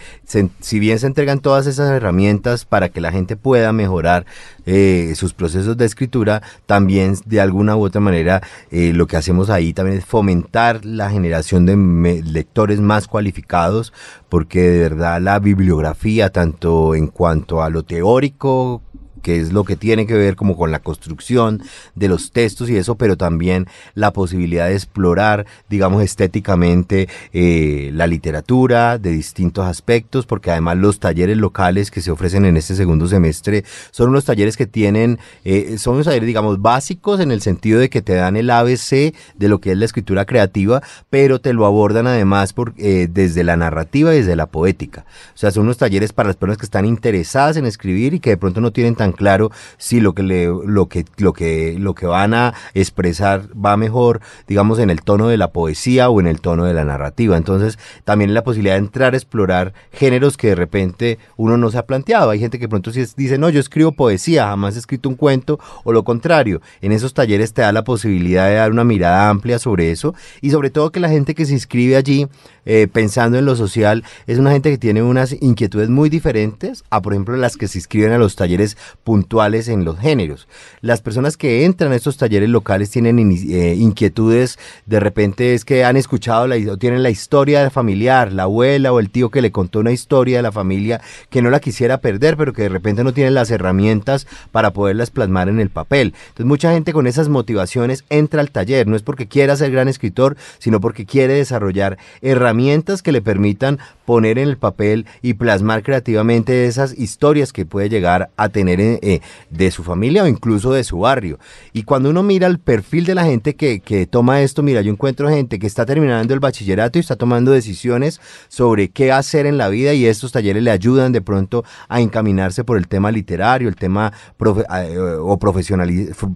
si 0.60 0.80
bien 0.80 0.97
se 1.00 1.08
entregan 1.08 1.40
todas 1.40 1.68
esas 1.68 1.90
herramientas 1.90 2.66
para 2.66 2.90
que 2.90 3.02
la 3.02 3.12
gente 3.12 3.36
pueda 3.36 3.72
mejorar 3.74 4.26
eh, 4.66 5.14
sus 5.16 5.34
procesos 5.34 5.78
de 5.78 5.86
escritura, 5.86 6.42
también 6.66 7.16
de 7.26 7.42
alguna 7.42 7.76
u 7.76 7.86
otra 7.86 8.02
manera 8.02 8.42
eh, 8.72 8.92
lo 8.94 9.08
que 9.08 9.18
hacemos 9.18 9.50
ahí 9.50 9.74
también 9.74 9.98
es 9.98 10.06
fomentar 10.06 10.86
la 10.86 11.10
generación 11.10 11.66
de 11.66 12.24
lectores 12.24 12.80
más 12.80 13.08
cualificados, 13.08 13.94
porque 14.30 14.62
de 14.62 14.80
verdad 14.90 15.22
la 15.22 15.40
bibliografía, 15.40 16.30
tanto 16.30 16.96
en 16.96 17.08
cuanto 17.08 17.62
a 17.62 17.70
lo 17.70 17.84
teórico 17.84 18.82
que 19.28 19.42
es 19.42 19.52
lo 19.52 19.66
que 19.66 19.76
tiene 19.76 20.08
que 20.08 20.14
ver 20.14 20.38
como 20.38 20.56
con 20.56 20.72
la 20.72 20.80
construcción 20.80 21.62
de 21.96 22.08
los 22.08 22.32
textos 22.32 22.70
y 22.70 22.78
eso, 22.78 22.96
pero 22.96 23.18
también 23.18 23.68
la 23.94 24.14
posibilidad 24.14 24.70
de 24.70 24.76
explorar, 24.76 25.46
digamos, 25.70 26.02
estéticamente 26.02 27.10
eh, 27.34 27.90
la 27.94 28.08
literatura 28.08 28.98
de 28.98 29.12
distintos 29.12 29.66
aspectos, 29.66 30.26
porque 30.26 30.50
además 30.50 30.78
los 30.78 31.02
talleres 31.02 31.36
locales 31.36 31.92
que 31.92 32.00
se 32.00 32.10
ofrecen 32.10 32.46
en 32.46 32.56
este 32.56 32.74
segundo 32.74 33.06
semestre 33.06 33.66
son 33.92 34.12
unos 34.12 34.24
talleres 34.24 34.56
que 34.56 34.66
tienen, 34.66 35.20
eh, 35.44 35.76
son 35.78 35.96
unos 35.96 36.06
talleres, 36.06 36.26
digamos, 36.26 36.62
básicos 36.62 37.20
en 37.20 37.32
el 37.32 37.42
sentido 37.42 37.82
de 37.82 37.90
que 37.90 38.02
te 38.02 38.14
dan 38.14 38.38
el 38.38 38.50
ABC 38.50 39.14
de 39.36 39.50
lo 39.50 39.60
que 39.60 39.74
es 39.74 39.78
la 39.78 39.84
escritura 39.84 40.24
creativa, 40.24 40.82
pero 41.10 41.42
te 41.42 41.52
lo 41.52 41.66
abordan 41.66 42.08
además 42.08 42.54
por, 42.54 42.74
eh, 42.78 43.10
desde 43.12 43.44
la 43.44 43.58
narrativa 43.58 44.16
y 44.16 44.20
desde 44.20 44.38
la 44.38 44.46
poética. 44.46 45.06
O 45.36 45.38
sea, 45.38 45.52
son 45.52 45.64
unos 45.64 45.76
talleres 45.76 46.14
para 46.14 46.28
las 46.28 46.38
personas 46.38 46.60
que 46.60 46.66
están 46.66 46.86
interesadas 46.86 47.58
en 47.58 47.66
escribir 47.66 48.14
y 48.14 48.22
que 48.22 48.30
de 48.30 48.38
pronto 48.38 48.62
no 48.62 48.72
tienen 48.72 48.96
tan 48.96 49.17
claro 49.18 49.52
si 49.78 50.00
lo 50.00 50.14
que, 50.14 50.24
le, 50.24 50.46
lo, 50.46 50.88
que, 50.88 51.04
lo, 51.18 51.34
que, 51.34 51.76
lo 51.78 51.94
que 51.94 52.06
van 52.06 52.34
a 52.34 52.54
expresar 52.74 53.50
va 53.54 53.76
mejor, 53.76 54.22
digamos, 54.48 54.80
en 54.80 54.90
el 54.90 55.02
tono 55.02 55.28
de 55.28 55.36
la 55.36 55.52
poesía 55.52 56.10
o 56.10 56.22
en 56.22 56.28
el 56.28 56.40
tono 56.40 56.64
de 56.64 56.74
la 56.74 56.86
narrativa. 56.86 57.36
Entonces, 57.36 57.78
también 58.06 58.34
la 58.34 58.46
posibilidad 58.46 58.76
de 58.76 58.80
entrar 58.80 59.14
a 59.14 59.18
explorar 59.18 59.74
géneros 59.92 60.38
que 60.38 60.48
de 60.48 60.56
repente 60.56 61.20
uno 61.36 61.58
no 61.58 61.70
se 61.70 61.78
ha 61.78 61.86
planteado. 61.86 62.30
Hay 62.30 62.40
gente 62.40 62.60
que 62.60 62.70
pronto 62.70 62.92
dice, 62.92 63.38
no, 63.38 63.50
yo 63.50 63.60
escribo 63.60 63.92
poesía, 63.92 64.48
jamás 64.48 64.76
he 64.76 64.80
escrito 64.80 65.10
un 65.10 65.16
cuento, 65.16 65.60
o 65.84 65.92
lo 65.92 66.04
contrario. 66.04 66.62
En 66.82 66.92
esos 66.92 67.14
talleres 67.14 67.54
te 67.54 67.62
da 67.62 67.72
la 67.72 67.84
posibilidad 67.84 68.48
de 68.48 68.56
dar 68.56 68.72
una 68.72 68.84
mirada 68.84 69.30
amplia 69.30 69.60
sobre 69.60 69.92
eso 69.92 70.14
y 70.42 70.52
sobre 70.52 70.70
todo 70.70 70.92
que 70.92 71.00
la 71.00 71.10
gente 71.10 71.36
que 71.36 71.46
se 71.46 71.54
inscribe 71.54 71.96
allí 71.96 72.28
eh, 72.66 72.88
pensando 72.92 73.38
en 73.38 73.46
lo 73.46 73.56
social 73.56 74.04
es 74.28 74.40
una 74.40 74.52
gente 74.52 74.70
que 74.70 74.78
tiene 74.78 75.02
unas 75.02 75.36
inquietudes 75.42 75.90
muy 75.90 76.10
diferentes 76.10 76.84
a, 76.90 77.02
por 77.02 77.14
ejemplo, 77.14 77.36
las 77.38 77.58
que 77.58 77.68
se 77.68 77.78
inscriben 77.78 78.12
a 78.12 78.18
los 78.18 78.36
talleres 78.36 78.78
puntuales 79.08 79.70
en 79.70 79.86
los 79.86 79.98
géneros. 79.98 80.50
Las 80.82 81.00
personas 81.00 81.38
que 81.38 81.64
entran 81.64 81.94
a 81.94 81.96
estos 81.96 82.18
talleres 82.18 82.50
locales 82.50 82.90
tienen 82.90 83.18
eh, 83.18 83.74
inquietudes, 83.80 84.60
de 84.86 85.00
repente 85.00 85.54
es 85.54 85.64
que 85.64 85.86
han 85.86 85.96
escuchado 85.96 86.46
la, 86.46 86.58
o 86.70 86.76
tienen 86.76 87.04
la 87.04 87.10
historia 87.10 87.70
familiar, 87.70 88.34
la 88.34 88.44
abuela 88.44 88.92
o 88.92 89.00
el 89.00 89.10
tío 89.10 89.30
que 89.30 89.42
le 89.42 89.50
contó 89.50 89.80
una 89.80 89.94
historia 89.94 90.40
de 90.40 90.44
la 90.44 90.52
familia 90.52 91.00
que 91.30 91.42
no 91.42 91.50
la 91.50 91.62
quisiera 91.62 92.00
perder, 92.00 92.36
pero 92.36 92.52
que 92.52 92.64
de 92.64 92.68
repente 92.68 93.06
no 93.06 93.14
tienen 93.14 93.34
las 93.34 93.50
herramientas 93.50 94.28
para 94.52 94.74
poderlas 94.74 95.10
plasmar 95.10 95.48
en 95.48 95.62
el 95.62 95.70
papel. 95.70 96.14
Entonces 96.24 96.46
mucha 96.46 96.74
gente 96.74 96.92
con 96.92 97.08
esas 97.08 97.30
motivaciones 97.30 98.04
entra 98.10 98.42
al 98.42 98.52
taller, 98.52 98.88
no 98.88 98.98
es 98.98 99.04
porque 99.04 99.28
quiera 99.28 99.56
ser 99.56 99.72
gran 99.72 99.88
escritor, 99.88 100.36
sino 100.60 100.82
porque 100.82 101.06
quiere 101.06 101.36
desarrollar 101.36 101.98
herramientas 102.22 103.02
que 103.02 103.14
le 103.14 103.22
permitan 103.22 103.80
poner 104.04 104.38
en 104.38 104.50
el 104.50 104.58
papel 104.58 105.06
y 105.22 105.36
plasmar 105.36 105.82
creativamente 105.84 106.66
esas 106.66 106.98
historias 106.98 107.54
que 107.54 107.66
puede 107.66 107.88
llegar 107.88 108.32
a 108.36 108.50
tener 108.50 108.82
eh, 108.82 108.97
eh, 109.02 109.22
de 109.50 109.72
su 109.72 109.84
familia 109.84 110.24
o 110.24 110.28
incluso 110.28 110.72
de 110.72 110.84
su 110.84 111.00
barrio. 111.00 111.40
Y 111.74 111.84
cuando 111.84 112.10
uno 112.10 112.24
mira 112.24 112.48
el 112.48 112.60
perfil 112.60 113.06
de 113.06 113.16
la 113.16 113.26
gente 113.26 113.56
que, 113.56 113.80
que 113.80 114.08
toma 114.08 114.42
esto, 114.42 114.64
mira, 114.64 114.82
yo 114.82 114.92
encuentro 114.92 115.30
gente 115.30 115.60
que 115.60 115.68
está 115.68 115.86
terminando 115.86 116.34
el 116.34 116.40
bachillerato 116.40 117.00
y 117.00 117.02
está 117.02 117.16
tomando 117.16 117.52
decisiones 117.52 118.20
sobre 118.48 118.90
qué 118.90 119.12
hacer 119.12 119.46
en 119.46 119.58
la 119.58 119.70
vida 119.70 119.94
y 119.94 120.06
estos 120.06 120.32
talleres 120.32 120.64
le 120.64 120.72
ayudan 120.72 121.12
de 121.12 121.22
pronto 121.22 121.64
a 121.88 122.02
encaminarse 122.02 122.64
por 122.64 122.78
el 122.78 122.88
tema 122.88 123.12
literario, 123.12 123.70
el 123.70 123.76
tema 123.76 124.14
eh, 124.40 124.98
o 125.20 125.38
profesional, 125.38 125.90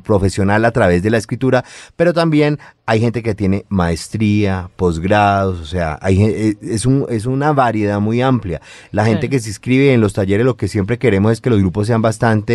profesional 0.03 0.65
a 0.65 0.71
través 0.71 1.03
de 1.03 1.09
la 1.09 1.17
escritura, 1.17 1.63
pero 1.95 2.13
también 2.13 2.59
hay 2.85 2.99
gente 2.99 3.23
que 3.23 3.35
tiene 3.35 3.65
maestría, 3.69 4.69
posgrados, 4.75 5.61
o 5.61 5.65
sea, 5.65 5.97
hay, 6.01 6.21
eh, 6.23 6.57
es, 6.61 6.85
un, 6.85 7.05
es 7.09 7.25
una 7.25 7.53
variedad 7.53 7.99
muy 7.99 8.21
amplia. 8.21 8.61
La 8.91 9.05
gente 9.05 9.29
que 9.29 9.39
se 9.39 9.49
inscribe 9.49 9.93
en 9.93 10.01
los 10.01 10.13
talleres 10.13 10.45
lo 10.45 10.57
que 10.57 10.67
siempre 10.67 10.97
queremos 10.97 11.31
es 11.31 11.41
que 11.41 11.49
los 11.49 11.59
grupos 11.59 11.87
sean 11.87 12.01
bastante 12.01 12.50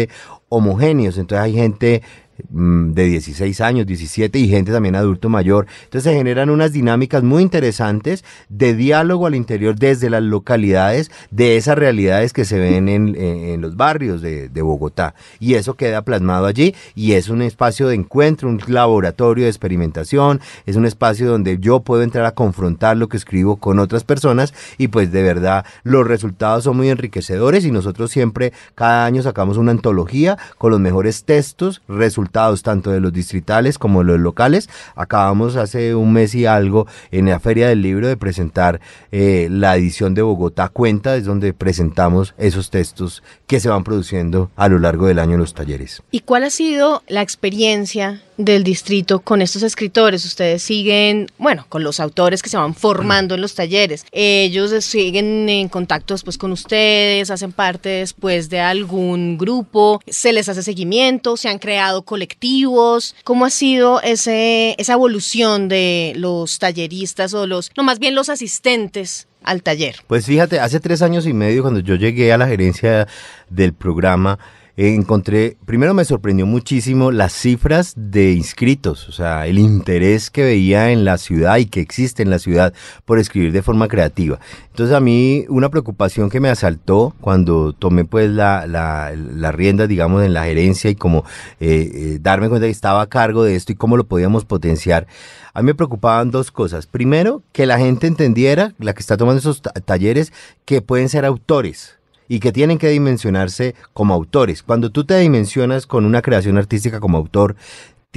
homogéneos, 0.49 1.19
entonces 1.19 1.45
hay 1.45 1.53
gente 1.55 2.03
de 2.49 3.05
16 3.05 3.61
años, 3.61 3.87
17 3.87 4.39
y 4.39 4.49
gente 4.49 4.73
también 4.73 4.97
adulto 4.97 5.29
mayor. 5.29 5.67
Entonces 5.85 6.11
se 6.11 6.17
generan 6.17 6.51
unas 6.51 6.73
dinámicas 6.73 7.23
muy 7.23 7.43
interesantes 7.43 8.25
de 8.49 8.75
diálogo 8.75 9.27
al 9.27 9.35
interior 9.35 9.77
desde 9.77 10.11
las 10.11 10.23
localidades 10.23 11.11
de 11.31 11.57
esas 11.57 11.77
realidades 11.77 12.33
que 12.33 12.45
se 12.45 12.59
ven 12.59 12.89
en, 12.89 13.61
los 13.61 13.77
barrios 13.77 14.21
de, 14.23 14.63
Bogotá. 14.67 15.15
Y 15.39 15.55
eso 15.55 15.75
queda 15.75 16.03
plasmado 16.03 16.47
allí 16.47 16.75
y 16.95 17.13
es 17.13 17.29
un 17.29 17.41
espacio 17.41 17.87
de 17.89 17.95
encuentro, 17.95 18.49
un 18.49 18.61
laboratorio 18.67 19.45
de 19.45 19.51
experimentación, 19.51 20.41
es 20.67 20.75
un 20.75 20.87
espacio 20.87 21.29
donde 21.29 21.59
yo 21.61 21.81
puedo 21.81 22.03
entrar 22.03 22.25
a 22.25 22.33
confrontar 22.33 22.97
lo 22.97 23.09
que 23.09 23.17
escribo 23.17 23.57
con 23.57 23.79
otras 23.79 24.03
personas 24.03 24.55
y 24.77 24.89
pues 24.89 25.13
de 25.13 25.23
verdad 25.23 25.65
los 25.85 26.07
resultados 26.07 26.65
son 26.65 26.77
muy 26.77 26.89
enriquecedores 26.89 27.65
y 27.65 27.71
nosotros 27.71 28.11
siempre 28.11 28.53
cada 28.75 29.07
año 29.07 29.23
sacamos 29.23 29.57
una 29.57 29.71
antología 29.71 30.37
con 30.59 30.73
los 30.73 30.81
mejores 30.81 31.25
textos, 31.25 31.81
resultados 31.87 32.26
tanto 32.63 32.91
de 32.91 33.01
los 33.01 33.13
distritales 33.13 33.79
como 33.79 34.01
de 34.01 34.07
los 34.07 34.21
locales. 34.21 34.69
Acabamos 34.95 35.57
hace 35.57 35.95
un 35.95 36.13
mes 36.13 36.35
y 36.35 36.47
algo 36.47 36.87
en 37.11 37.27
la 37.27 37.41
Feria 37.41 37.69
del 37.69 37.83
Libro 37.83 38.09
de 38.09 38.17
presentar 38.17 38.81
eh, 39.13 39.49
la 39.51 39.77
edición 39.77 40.15
de 40.15 40.23
Bogotá 40.23 40.69
Cuenta, 40.69 41.17
es 41.17 41.25
donde 41.25 41.53
presentamos 41.53 42.35
esos 42.39 42.71
textos 42.71 43.23
que 43.47 43.61
se 43.61 43.69
van 43.69 43.85
produciendo 43.85 44.51
a 44.57 44.69
lo 44.69 44.79
largo 44.79 45.07
del 45.07 45.19
año 45.19 45.35
en 45.35 45.41
los 45.41 45.55
talleres. 45.55 46.03
¿Y 46.11 46.21
cuál 46.21 46.45
ha 46.45 46.51
sido 46.51 47.03
la 47.09 47.23
experiencia 47.23 48.23
del 48.37 48.65
distrito 48.65 49.21
con 49.21 49.43
estos 49.43 49.63
escritores? 49.63 50.25
Ustedes 50.25 50.63
siguen, 50.63 51.29
bueno, 51.39 51.67
con 51.69 51.83
los 51.83 52.01
autores 52.01 52.43
que 52.43 52.51
se 52.51 52.57
van 52.57 52.75
formando 52.75 53.35
en 53.35 53.41
los 53.41 53.55
talleres. 53.55 54.05
Ellos 54.13 54.73
siguen 54.85 55.49
en 55.49 55.69
contacto 55.69 56.15
después 56.15 56.39
con 56.39 56.53
ustedes, 56.53 57.31
hacen 57.31 57.53
parte 57.53 57.89
después 57.89 58.49
de 58.49 58.61
algún 58.61 59.39
grupo, 59.39 60.01
se 60.07 60.33
les 60.33 60.49
hace 60.49 60.63
seguimiento, 60.63 61.37
se 61.37 61.49
han 61.49 61.59
creado 61.59 62.03
colectivos. 62.03 63.15
¿Cómo 63.25 63.45
ha 63.45 63.51
sido 63.51 64.01
ese, 64.03 64.75
esa 64.79 64.95
evolución 64.95 65.69
de 65.69 66.13
los 66.17 66.59
talleristas 66.59 67.35
o 67.35 67.47
los, 67.47 67.71
no 67.77 67.83
más 67.83 67.99
bien 67.99 68.15
los 68.15 68.29
asistentes 68.29 69.27
al 69.43 69.63
taller? 69.63 69.97
Pues 70.07 70.27
fíjate, 70.27 70.61
hace 70.61 70.81
tres 70.81 71.03
años 71.03 71.27
y 71.27 71.33
medio 71.33 71.63
cuando 71.63 71.81
yo 71.81 71.95
llegué 71.95 72.33
a 72.33 72.39
la 72.39 72.47
gerencia 72.47 73.07
del 73.49 73.73
programa, 73.73 74.39
encontré, 74.77 75.57
primero 75.65 75.95
me 75.95 76.05
sorprendió 76.05 76.45
muchísimo 76.45 77.11
las 77.11 77.33
cifras 77.33 77.95
de 77.97 78.33
inscritos, 78.33 79.09
o 79.09 79.13
sea, 79.13 79.47
el 79.47 79.59
interés 79.59 80.31
que 80.31 80.43
veía 80.43 80.91
en 80.91 81.07
la 81.07 81.17
ciudad 81.17 81.57
y 81.57 81.67
que 81.67 81.81
existe 81.81 82.23
en 82.23 82.29
la 82.29 82.39
ciudad 82.39 82.75
por 83.07 83.19
escribir 83.19 83.53
de 83.53 83.63
forma 83.63 83.89
creativa. 83.89 84.39
Entonces 84.69 84.95
a 84.95 85.01
mí 85.01 85.47
una 85.49 85.71
preocupación 85.71 86.29
que 86.29 86.41
me 86.41 86.51
asaltó 86.51 87.15
cuando 87.23 87.73
tomé 87.73 88.05
pues 88.05 88.31
la, 88.31 88.67
la, 88.67 89.53
rienda, 89.53 89.87
digamos, 89.87 90.23
en 90.23 90.35
la 90.35 90.45
gerencia 90.45 90.91
y 90.91 90.95
como 90.95 91.25
eh, 91.59 91.91
eh, 91.95 92.19
darme 92.21 92.51
cuenta 92.51 92.67
que 92.67 92.73
estaba 92.73 93.01
a 93.01 93.07
cargo 93.07 93.45
de 93.45 93.57
esto 93.57 93.73
y 93.73 93.77
cómo 93.77 93.97
lo 93.97 94.05
podíamos 94.05 94.45
potenciar, 94.45 95.07
a 95.55 95.63
mí 95.63 95.67
me 95.67 95.75
preocupaban 95.75 96.31
dos 96.31 96.51
cosas. 96.51 96.87
Primero, 96.87 97.43
que 97.53 97.65
la 97.65 97.79
gente 97.79 98.07
entendiera, 98.07 98.75
la 98.79 98.93
que 98.93 99.01
está 99.01 99.17
tomando 99.17 99.39
esos 99.39 99.63
talleres, 99.63 100.35
que 100.67 100.83
pueden 100.83 101.09
ser 101.09 101.25
autores 101.25 101.96
y 102.29 102.41
que 102.41 102.53
tienen 102.53 102.79
que 102.79 102.89
dimensionarse 102.89 103.75
como 103.93 104.15
autores. 104.15 104.63
Cuando 104.63 104.91
tú 104.91 105.05
te 105.05 105.19
dimensionas 105.19 105.87
con 105.87 106.05
una 106.05 106.23
creación 106.23 106.59
artística 106.59 107.01
como 107.01 107.19
autor, 107.19 107.57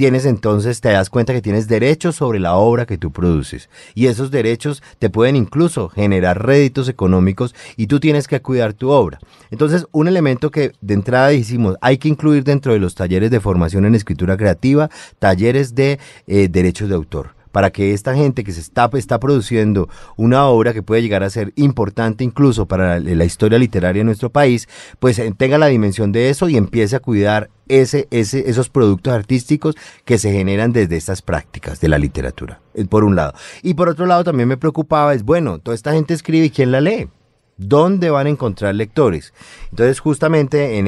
tienes 0.00 0.24
entonces, 0.24 0.80
te 0.80 0.88
das 0.88 1.10
cuenta 1.10 1.34
que 1.34 1.42
tienes 1.42 1.68
derechos 1.68 2.16
sobre 2.16 2.40
la 2.40 2.54
obra 2.54 2.86
que 2.86 2.96
tú 2.96 3.10
produces. 3.10 3.68
Y 3.94 4.06
esos 4.06 4.30
derechos 4.30 4.82
te 4.98 5.10
pueden 5.10 5.36
incluso 5.36 5.90
generar 5.90 6.42
réditos 6.42 6.88
económicos 6.88 7.54
y 7.76 7.86
tú 7.86 8.00
tienes 8.00 8.26
que 8.26 8.40
cuidar 8.40 8.72
tu 8.72 8.88
obra. 8.88 9.18
Entonces, 9.50 9.86
un 9.92 10.08
elemento 10.08 10.50
que 10.50 10.72
de 10.80 10.94
entrada 10.94 11.28
dijimos, 11.28 11.76
hay 11.82 11.98
que 11.98 12.08
incluir 12.08 12.44
dentro 12.44 12.72
de 12.72 12.78
los 12.78 12.94
talleres 12.94 13.30
de 13.30 13.40
formación 13.40 13.84
en 13.84 13.94
escritura 13.94 14.38
creativa, 14.38 14.88
talleres 15.18 15.74
de 15.74 15.98
eh, 16.26 16.48
derechos 16.48 16.88
de 16.88 16.94
autor 16.94 17.39
para 17.52 17.70
que 17.70 17.92
esta 17.92 18.14
gente 18.14 18.44
que 18.44 18.52
se 18.52 18.60
está, 18.60 18.90
está 18.94 19.18
produciendo 19.20 19.88
una 20.16 20.46
obra 20.46 20.72
que 20.72 20.82
puede 20.82 21.02
llegar 21.02 21.22
a 21.22 21.30
ser 21.30 21.52
importante 21.56 22.24
incluso 22.24 22.66
para 22.66 23.00
la, 23.00 23.24
historia 23.24 23.58
literaria 23.58 24.00
de 24.00 24.04
nuestro 24.04 24.30
país, 24.30 24.68
pues 24.98 25.18
eh, 25.18 25.32
tenga 25.36 25.58
la 25.58 25.66
dimensión 25.66 26.12
de 26.12 26.30
eso 26.30 26.48
y 26.48 26.56
empiece 26.56 26.96
a 26.96 27.00
cuidar 27.00 27.50
ese, 27.68 28.08
ese, 28.10 28.50
esos 28.50 28.68
productos 28.68 29.12
artísticos 29.12 29.76
que 30.04 30.18
se 30.18 30.32
generan 30.32 30.72
desde 30.72 30.96
estas 30.96 31.22
prácticas 31.22 31.80
de 31.80 31.88
la 31.88 31.98
literatura, 31.98 32.60
eh, 32.74 32.84
por 32.84 33.04
un 33.04 33.14
lado. 33.14 33.34
Y 33.62 33.74
por 33.74 33.88
otro 33.88 34.06
lado 34.06 34.24
también 34.24 34.48
me 34.48 34.56
preocupaba, 34.56 35.14
es 35.14 35.22
bueno, 35.22 35.58
toda 35.58 35.74
esta 35.74 35.92
gente 35.92 36.14
escribe 36.14 36.46
y 36.46 36.50
¿quién 36.50 36.72
la 36.72 36.80
lee? 36.80 37.08
¿Dónde 37.62 38.08
van 38.08 38.26
a 38.26 38.30
encontrar 38.30 38.74
lectores? 38.74 39.34
Entonces, 39.70 40.00
justamente 40.00 40.82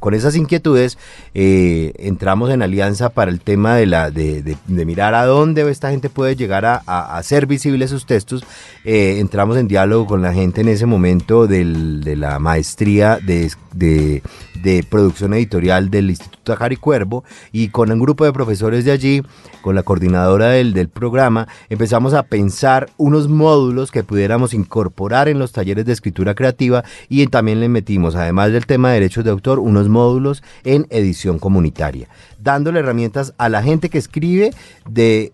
con 0.00 0.12
esas 0.12 0.36
inquietudes, 0.36 0.98
eh, 1.32 1.94
entramos 1.96 2.50
en 2.50 2.60
alianza 2.60 3.08
para 3.08 3.30
el 3.30 3.40
tema 3.40 3.76
de, 3.76 4.56
mirar 4.66 5.14
a 5.14 5.24
dónde 5.24 5.68
esta 5.70 5.90
gente 5.90 6.10
puede 6.10 6.36
llegar 6.36 6.66
a, 6.66 6.76
hacer 7.16 7.46
visibles 7.46 7.88
sus 7.88 8.04
textos. 8.04 8.44
Eh, 8.84 9.16
entramos 9.18 9.56
en 9.56 9.66
diálogo 9.66 10.04
con 10.04 10.20
la 10.20 10.34
gente 10.34 10.60
en 10.60 10.68
ese 10.68 10.84
momento 10.84 11.46
de 11.46 11.64
la 11.64 12.38
maestría 12.38 13.18
de, 13.24 13.50
de 13.72 14.84
producción 14.88 15.32
editorial 15.32 15.88
del 15.88 16.10
Instituto 16.10 16.54
Jari 16.54 16.76
Cuervo 16.76 17.24
y 17.52 17.68
con 17.68 17.90
un 17.90 17.98
grupo 17.98 18.24
de 18.24 18.32
profesores 18.32 18.84
de 18.84 18.92
allí, 18.92 19.22
con 19.62 19.74
la 19.74 19.82
coordinadora 19.82 20.48
del, 20.48 20.72
del 20.72 20.88
programa, 20.88 21.48
empezamos 21.68 22.14
a 22.14 22.24
pensar 22.24 22.90
unos 22.96 23.28
módulos 23.28 23.90
que 23.90 24.04
pudiéramos 24.04 24.54
incorporar 24.54 25.28
en 25.28 25.38
los 25.38 25.52
talleres 25.52 25.77
de 25.86 25.92
escritura 25.92 26.34
creativa 26.34 26.84
y 27.08 27.26
también 27.26 27.60
le 27.60 27.68
metimos, 27.68 28.14
además 28.14 28.52
del 28.52 28.66
tema 28.66 28.88
de 28.88 28.94
derechos 28.94 29.24
de 29.24 29.30
autor, 29.30 29.58
unos 29.58 29.88
módulos 29.88 30.42
en 30.64 30.86
edición 30.90 31.38
comunitaria, 31.38 32.08
dándole 32.38 32.80
herramientas 32.80 33.34
a 33.38 33.48
la 33.48 33.62
gente 33.62 33.88
que 33.88 33.98
escribe 33.98 34.52
de 34.88 35.32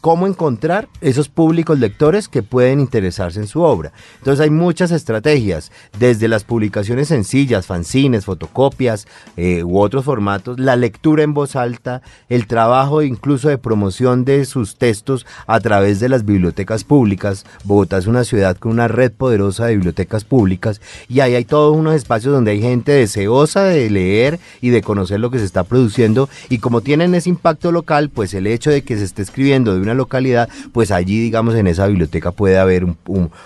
cómo 0.00 0.26
encontrar 0.26 0.88
esos 1.00 1.28
públicos 1.28 1.78
lectores 1.78 2.28
que 2.28 2.42
pueden 2.42 2.80
interesarse 2.80 3.40
en 3.40 3.46
su 3.46 3.62
obra. 3.62 3.92
Entonces 4.18 4.42
hay 4.42 4.50
muchas 4.50 4.90
estrategias, 4.90 5.70
desde 5.98 6.28
las 6.28 6.44
publicaciones 6.44 7.08
sencillas, 7.08 7.66
fanzines, 7.66 8.24
fotocopias 8.24 9.06
eh, 9.36 9.62
u 9.62 9.78
otros 9.78 10.04
formatos, 10.04 10.58
la 10.58 10.76
lectura 10.76 11.22
en 11.22 11.34
voz 11.34 11.56
alta, 11.56 12.02
el 12.28 12.46
trabajo 12.46 13.02
incluso 13.02 13.48
de 13.48 13.58
promoción 13.58 14.24
de 14.24 14.44
sus 14.44 14.76
textos 14.76 15.26
a 15.46 15.60
través 15.60 16.00
de 16.00 16.08
las 16.08 16.24
bibliotecas 16.24 16.84
públicas. 16.84 17.44
Bogotá 17.64 17.98
es 17.98 18.06
una 18.06 18.24
ciudad 18.24 18.56
con 18.56 18.72
una 18.72 18.88
red 18.88 19.12
poderosa 19.12 19.66
de 19.66 19.74
bibliotecas 19.74 20.24
públicas 20.24 20.80
y 21.08 21.20
ahí 21.20 21.34
hay 21.34 21.44
todos 21.44 21.76
unos 21.76 21.94
espacios 21.94 22.34
donde 22.34 22.52
hay 22.52 22.60
gente 22.60 22.92
deseosa 22.92 23.64
de 23.64 23.90
leer 23.90 24.38
y 24.60 24.70
de 24.70 24.82
conocer 24.82 25.20
lo 25.20 25.30
que 25.30 25.38
se 25.38 25.44
está 25.44 25.64
produciendo 25.64 26.28
y 26.48 26.58
como 26.58 26.80
tienen 26.80 27.14
ese 27.14 27.28
impacto 27.28 27.72
local, 27.72 28.10
pues 28.10 28.34
el 28.34 28.46
hecho 28.46 28.70
de 28.70 28.82
que 28.82 28.96
se 28.96 29.04
esté 29.04 29.22
escribiendo 29.22 29.75
de 29.76 29.82
una 29.82 29.94
localidad, 29.94 30.48
pues 30.72 30.90
allí, 30.90 31.20
digamos, 31.20 31.54
en 31.54 31.66
esa 31.66 31.86
biblioteca 31.86 32.32
puede 32.32 32.58
haber 32.58 32.84
un, 32.84 32.96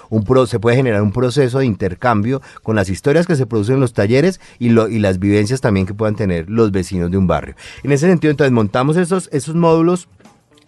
un, 0.08 0.24
pro, 0.24 0.46
se 0.46 0.58
puede 0.58 0.76
generar 0.76 1.02
un 1.02 1.12
proceso 1.12 1.58
de 1.58 1.66
intercambio 1.66 2.40
con 2.62 2.76
las 2.76 2.88
historias 2.88 3.26
que 3.26 3.36
se 3.36 3.46
producen 3.46 3.74
en 3.76 3.80
los 3.80 3.92
talleres 3.92 4.40
y, 4.58 4.70
lo, 4.70 4.88
y 4.88 4.98
las 4.98 5.18
vivencias 5.18 5.60
también 5.60 5.86
que 5.86 5.94
puedan 5.94 6.16
tener 6.16 6.48
los 6.48 6.70
vecinos 6.72 7.10
de 7.10 7.18
un 7.18 7.26
barrio. 7.26 7.54
En 7.82 7.92
ese 7.92 8.08
sentido, 8.08 8.30
entonces 8.30 8.52
montamos 8.52 8.96
esos, 8.96 9.28
esos 9.32 9.54
módulos 9.54 10.08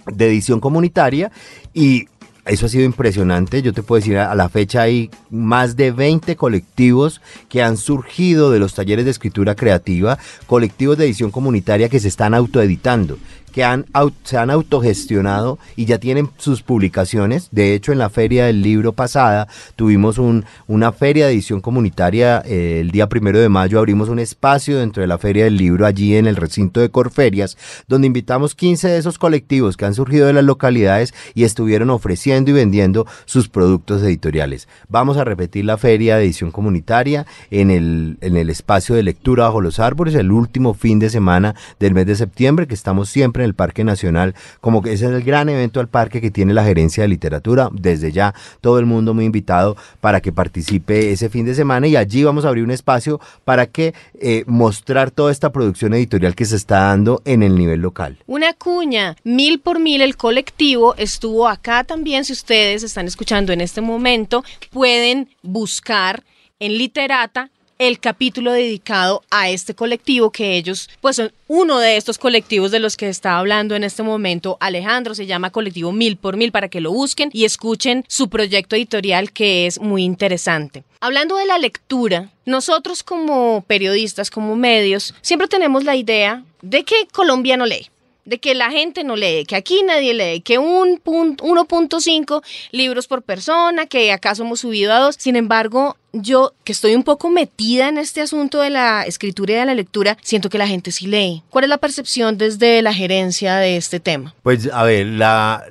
de 0.07 0.27
edición 0.27 0.61
comunitaria 0.61 1.31
y 1.73 2.07
eso 2.45 2.67
ha 2.67 2.69
sido 2.69 2.85
impresionante. 2.85 3.63
Yo 3.63 3.73
te 3.73 3.83
puedo 3.83 4.01
decir, 4.01 4.19
a 4.19 4.35
la 4.35 4.49
fecha 4.49 4.83
hay 4.83 5.11
más 5.31 5.77
de 5.77 5.93
20 5.93 6.35
colectivos 6.37 7.21
que 7.49 7.63
han 7.63 7.77
surgido 7.77 8.51
de 8.51 8.59
los 8.59 8.75
talleres 8.75 9.05
de 9.05 9.13
escritura 9.13 9.55
creativa, 9.55 10.19
colectivos 10.47 10.99
de 10.99 11.05
edición 11.05 11.31
comunitaria 11.31 11.89
que 11.89 12.01
se 12.01 12.09
están 12.09 12.35
autoeditando 12.35 13.19
que 13.53 13.65
han, 13.65 13.87
se 14.25 14.37
han 14.37 14.51
autogestionado 14.51 15.59
y 15.77 15.85
ya 15.85 15.99
tienen 15.99 16.31
sus 16.39 16.63
publicaciones. 16.63 17.49
De 17.53 17.75
hecho, 17.75 17.93
en 17.93 17.99
la 17.99 18.11
feria 18.11 18.47
del 18.47 18.63
libro 18.63 18.93
pasada 18.93 19.47
tuvimos 19.77 20.19
un, 20.19 20.45
una 20.67 20.93
feria 20.93 21.27
de 21.27 21.33
edición 21.33 21.61
comunitaria. 21.61 22.43
Eh, 22.45 22.81
el 22.81 22.91
día 22.91 23.09
primero 23.09 23.39
de 23.39 23.49
mayo 23.49 23.79
abrimos 23.79 24.09
un 24.09 24.19
espacio 24.19 24.79
dentro 24.79 25.03
de 25.03 25.07
la 25.07 25.19
feria 25.19 25.45
del 25.45 25.57
libro 25.57 25.87
allí 25.87 26.17
en 26.17 26.27
el 26.27 26.37
recinto 26.37 26.81
de 26.81 26.89
Corferias, 26.89 27.57
donde 27.87 28.07
invitamos 28.07 28.55
15 28.55 28.89
de 28.89 28.99
esos 28.99 29.19
colectivos 29.19 29.77
que 29.77 29.85
han 29.85 29.95
surgido 29.95 30.27
de 30.27 30.33
las 30.33 30.45
localidades 30.45 31.15
y 31.35 31.45
estuvieron 31.45 31.91
ofreciendo 31.91 32.51
y 32.51 32.55
vendiendo 32.55 33.07
sus 33.27 33.49
productos 33.49 34.03
editoriales. 34.03 34.69
Vamos 34.89 35.17
a 35.17 35.25
repetir 35.25 35.65
la 35.65 35.77
feria 35.77 36.17
de 36.17 36.25
edición 36.25 36.51
comunitaria 36.51 37.27
en 37.51 37.71
el, 37.71 38.19
en 38.21 38.37
el 38.37 38.51
espacio 38.51 38.95
de 38.95 39.03
lectura 39.03 39.45
bajo 39.45 39.61
los 39.61 39.79
árboles 39.79 40.15
el 40.15 40.33
último 40.33 40.75
fin 40.75 40.99
de 40.99 41.11
semana 41.11 41.55
del 41.79 41.95
mes 41.95 42.07
de 42.07 42.17
septiembre, 42.17 42.67
que 42.67 42.75
estamos 42.75 43.09
siempre 43.09 43.42
en 43.43 43.49
el 43.49 43.55
Parque 43.55 43.85
Nacional, 43.85 44.35
como 44.61 44.83
que 44.83 44.93
ese 44.93 45.07
es 45.07 45.13
el 45.13 45.23
gran 45.23 45.49
evento 45.49 45.81
al 45.81 45.89
parque 45.89 46.21
que 46.21 46.31
tiene 46.31 46.55
la 46.55 46.65
gerencia 46.65 47.03
de 47.03 47.09
literatura. 47.09 47.69
Desde 47.73 48.13
ya, 48.13 48.35
todo 48.61 48.79
el 48.79 48.87
mundo 48.87 49.15
muy 49.15 49.25
invitado 49.25 49.77
para 50.01 50.21
que 50.21 50.33
participe 50.33 51.13
ese 51.13 51.29
fin 51.29 51.45
de 51.45 51.55
semana 51.55 51.87
y 51.87 51.97
allí 51.97 52.25
vamos 52.25 52.45
a 52.45 52.49
abrir 52.49 52.65
un 52.65 52.71
espacio 52.71 53.21
para 53.45 53.67
que 53.67 53.95
eh, 54.21 54.45
mostrar 54.47 55.11
toda 55.11 55.33
esta 55.33 55.53
producción 55.53 55.95
editorial 55.95 56.35
que 56.35 56.45
se 56.45 56.57
está 56.57 56.81
dando 56.81 57.23
en 57.25 57.43
el 57.43 57.57
nivel 57.57 57.81
local. 57.81 58.19
Una 58.27 58.53
cuña, 58.53 59.17
mil 59.25 59.61
por 59.61 59.79
mil 59.79 60.01
el 60.01 60.17
colectivo 60.17 60.95
estuvo 60.97 61.49
acá 61.49 61.85
también, 61.85 62.25
si 62.25 62.33
ustedes 62.33 62.83
están 62.83 63.07
escuchando 63.07 63.53
en 63.53 63.61
este 63.61 63.81
momento, 63.81 64.45
pueden 64.71 65.29
buscar 65.43 66.25
en 66.59 66.79
Literata 66.79 67.51
el 67.89 67.99
capítulo 67.99 68.53
dedicado 68.53 69.25
a 69.31 69.51
este 69.51 69.75
colectivo 69.75 70.31
que 70.31 70.57
ellos, 70.57 70.89
pues 71.01 71.17
son 71.17 71.33
uno 71.49 71.81
de 71.81 71.97
estos 71.97 72.17
colectivos 72.17 72.71
de 72.71 72.79
los 72.79 72.97
que 72.97 73.09
está 73.09 73.39
hablando 73.39 73.75
en 73.75 73.83
este 73.83 74.05
momento 74.05 74.57
Alejandro, 74.61 75.17
se 75.17 75.27
llama 75.27 75.51
Colectivo 75.51 75.91
Mil 75.91 76.17
por 76.17 76.37
Mil 76.37 76.53
para 76.53 76.69
que 76.69 76.81
lo 76.81 76.93
busquen 76.93 77.31
y 77.33 77.45
escuchen 77.45 78.05
su 78.07 78.29
proyecto 78.29 78.77
editorial 78.77 79.33
que 79.33 79.67
es 79.67 79.81
muy 79.81 80.05
interesante. 80.05 80.85
Hablando 81.01 81.35
de 81.37 81.47
la 81.47 81.59
lectura, 81.59 82.31
nosotros 82.47 83.03
como 83.03 83.65
periodistas, 83.67 84.31
como 84.31 84.55
medios, 84.55 85.13
siempre 85.21 85.49
tenemos 85.49 85.83
la 85.83 85.97
idea 85.97 86.45
de 86.63 86.85
que 86.85 87.09
Colombia 87.13 87.57
no 87.57 87.67
lee 87.67 87.91
de 88.25 88.39
que 88.39 88.55
la 88.55 88.71
gente 88.71 89.05
no 89.05 89.17
lee, 89.17 89.45
que 89.47 89.57
aquí 89.57 89.83
nadie 89.83 90.15
lee, 90.15 90.41
que 90.41 90.59
un 90.59 91.01
1.5 91.03 92.43
libros 92.71 93.07
por 93.07 93.23
persona, 93.23 93.87
que 93.87 94.13
acaso 94.13 94.45
hemos 94.45 94.61
subido 94.61 94.93
a 94.93 95.01
dos. 95.01 95.17
Sin 95.19 95.37
embargo, 95.37 95.97
yo 96.13 96.53
que 96.65 96.73
estoy 96.73 96.95
un 96.95 97.03
poco 97.03 97.31
metida 97.31 97.89
en 97.89 97.99
este 97.99 98.21
asunto 98.21 98.61
de 98.61 98.71
la 98.71 99.03
escritura 99.03 99.55
y 99.55 99.57
de 99.57 99.67
la 99.67 99.75
lectura, 99.75 100.17
siento 100.23 100.51
que 100.51 100.59
la 100.59 100.69
gente 100.69 100.93
sí 100.93 101.07
lee. 101.07 101.43
¿Cuál 101.51 101.65
es 101.65 101.71
la 101.71 101.79
percepción 101.79 102.39
desde 102.39 102.83
la 102.83 102.95
gerencia 102.95 103.57
de 103.57 103.77
este 103.77 103.99
tema? 103.99 104.35
Pues 104.43 104.71
a 104.73 104.85
ver, 104.85 105.07
la, 105.07 105.65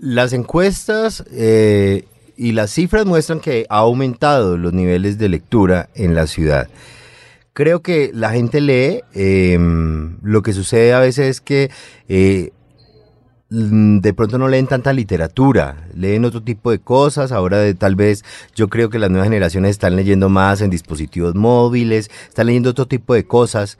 las 0.00 0.32
encuestas 0.32 1.24
eh, 1.32 2.04
y 2.36 2.52
las 2.52 2.70
cifras 2.70 3.06
muestran 3.06 3.40
que 3.40 3.66
ha 3.68 3.78
aumentado 3.78 4.58
los 4.58 4.72
niveles 4.72 5.18
de 5.18 5.28
lectura 5.28 5.88
en 5.94 6.14
la 6.14 6.26
ciudad 6.26 6.68
creo 7.58 7.82
que 7.82 8.12
la 8.14 8.30
gente 8.30 8.60
lee. 8.60 9.02
Em, 9.14 10.18
lo 10.22 10.42
que 10.42 10.52
sucede 10.52 10.92
a 10.92 11.00
veces 11.00 11.26
es 11.26 11.40
que 11.40 11.72
eh, 12.08 12.52
de 13.50 14.14
pronto 14.14 14.38
no 14.38 14.46
leen 14.46 14.68
tanta 14.68 14.92
literatura, 14.92 15.88
leen 15.92 16.24
otro 16.24 16.40
tipo 16.40 16.70
de 16.70 16.78
cosas. 16.78 17.32
Ahora 17.32 17.58
de, 17.58 17.74
tal 17.74 17.96
vez 17.96 18.24
yo 18.54 18.68
creo 18.68 18.90
que 18.90 19.00
las 19.00 19.10
nuevas 19.10 19.26
generaciones 19.26 19.72
están 19.72 19.96
leyendo 19.96 20.28
más 20.28 20.60
en 20.60 20.70
dispositivos 20.70 21.34
móviles, 21.34 22.12
están 22.28 22.46
leyendo 22.46 22.70
otro 22.70 22.86
tipo 22.86 23.12
de 23.12 23.24
cosas. 23.26 23.76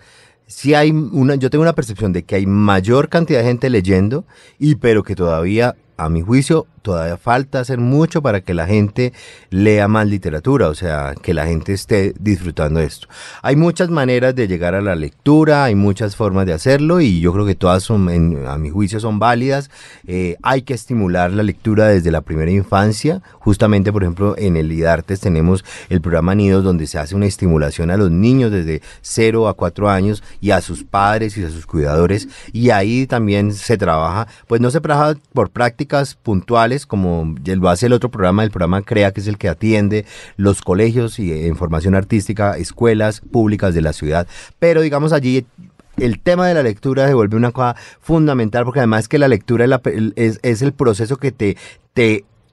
Sí 0.49 0.75
hay 0.75 0.91
una, 0.91 1.37
yo 1.37 1.49
tengo 1.49 1.63
una 1.63 1.75
percepción 1.75 2.13
de 2.13 2.25
que 2.25 2.35
hay 2.35 2.47
mayor 2.47 3.09
cantidad 3.09 3.39
de 3.39 3.47
gente 3.47 3.71
leyendo 3.71 4.25
y 4.59 4.75
pero 4.75 5.05
que 5.05 5.15
todavía 5.15 5.77
a 5.97 6.09
mi 6.09 6.21
juicio 6.21 6.67
todavía 6.83 7.17
falta 7.17 7.61
hacer 7.61 7.79
mucho 7.79 8.23
para 8.23 8.41
que 8.41 8.55
la 8.55 8.67
gente 8.67 9.13
lea 9.51 9.89
más 9.89 10.07
literatura, 10.07 10.69
o 10.69 10.75
sea, 10.75 11.15
que 11.21 11.35
la 11.35 11.47
gente 11.47 11.73
esté 11.73 12.15
disfrutando 12.19 12.81
esto. 12.81 13.09
Hay 13.43 13.57
muchas 13.57 13.91
maneras 13.91 14.35
de 14.35 14.49
llegar 14.49 14.75
a 14.75 14.81
la 14.81 14.95
lectura, 14.95 15.65
hay 15.65 15.75
muchas 15.75 16.17
formas 16.17 16.47
de 16.47 16.53
hacerlo 16.53 17.01
y 17.01 17.21
yo 17.21 17.33
creo 17.33 17.47
que 17.47 17.55
todas 17.55 17.83
son, 17.83 18.09
a 18.47 18.59
mi 18.59 18.71
juicio, 18.71 19.01
son 19.01 19.19
válidas. 19.19 19.71
Eh, 20.07 20.37
hay 20.43 20.63
que 20.63 20.75
estimular 20.75 21.33
la 21.33 21.43
lectura 21.43 21.89
desde 21.89 22.11
la 22.11 22.21
primera 22.21 22.51
infancia. 22.51 23.23
Justamente, 23.39 23.93
por 23.93 24.03
ejemplo, 24.03 24.35
en 24.39 24.57
el 24.57 24.73
IDARTES 24.73 25.21
tenemos 25.21 25.65
el 25.89 26.01
programa 26.01 26.35
Nidos 26.35 26.65
donde 26.65 26.87
se 26.87 26.99
hace 26.99 27.15
una 27.15 27.27
estimulación 27.27 27.91
a 27.91 27.97
los 27.97 28.11
niños 28.11 28.51
desde 28.51 28.83
0 29.03 29.49
a 29.49 29.55
4 29.55 29.91
años 29.91 30.23
y 30.41 30.51
a 30.51 30.61
sus 30.61 30.85
padres 30.85 31.37
y 31.37 31.45
a 31.45 31.51
sus 31.51 31.67
cuidadores 31.67 32.29
y 32.53 32.71
ahí 32.71 33.07
también 33.07 33.53
se 33.53 33.77
trabaja, 33.77 34.29
pues 34.47 34.61
no 34.61 34.71
se 34.71 34.81
trabaja 34.81 35.19
por 35.33 35.51
prácticas 35.51 36.15
puntuales, 36.15 36.78
como 36.87 37.35
lo 37.45 37.69
hace 37.69 37.87
el 37.87 37.93
otro 37.93 38.11
programa, 38.11 38.45
el 38.45 38.51
programa 38.51 38.83
CREA, 38.83 39.13
que 39.13 39.21
es 39.21 39.27
el 39.27 39.39
que 39.39 39.49
atiende 39.49 40.05
los 40.37 40.63
colegios 40.63 41.19
y 41.19 41.47
en 41.47 41.57
formación 41.57 41.95
artística, 41.95 42.57
escuelas 42.57 43.21
públicas 43.21 43.75
de 43.75 43.83
la 43.83 43.93
ciudad. 43.93 44.27
Pero 44.59 44.81
digamos 44.81 45.13
allí 45.13 45.47
el 45.97 46.21
tema 46.21 46.47
de 46.47 46.55
la 46.55 46.63
lectura 46.63 47.07
se 47.09 47.15
vuelve 47.15 47.37
una 47.37 47.51
cosa 47.51 47.77
fundamental 48.01 48.65
porque 48.65 48.81
además 48.81 49.09
que 49.09 49.19
la 49.19 49.29
lectura 49.29 49.67
es, 50.17 50.63
el 50.63 50.73
proceso 50.73 51.17
que 51.17 51.33
te 51.33 51.57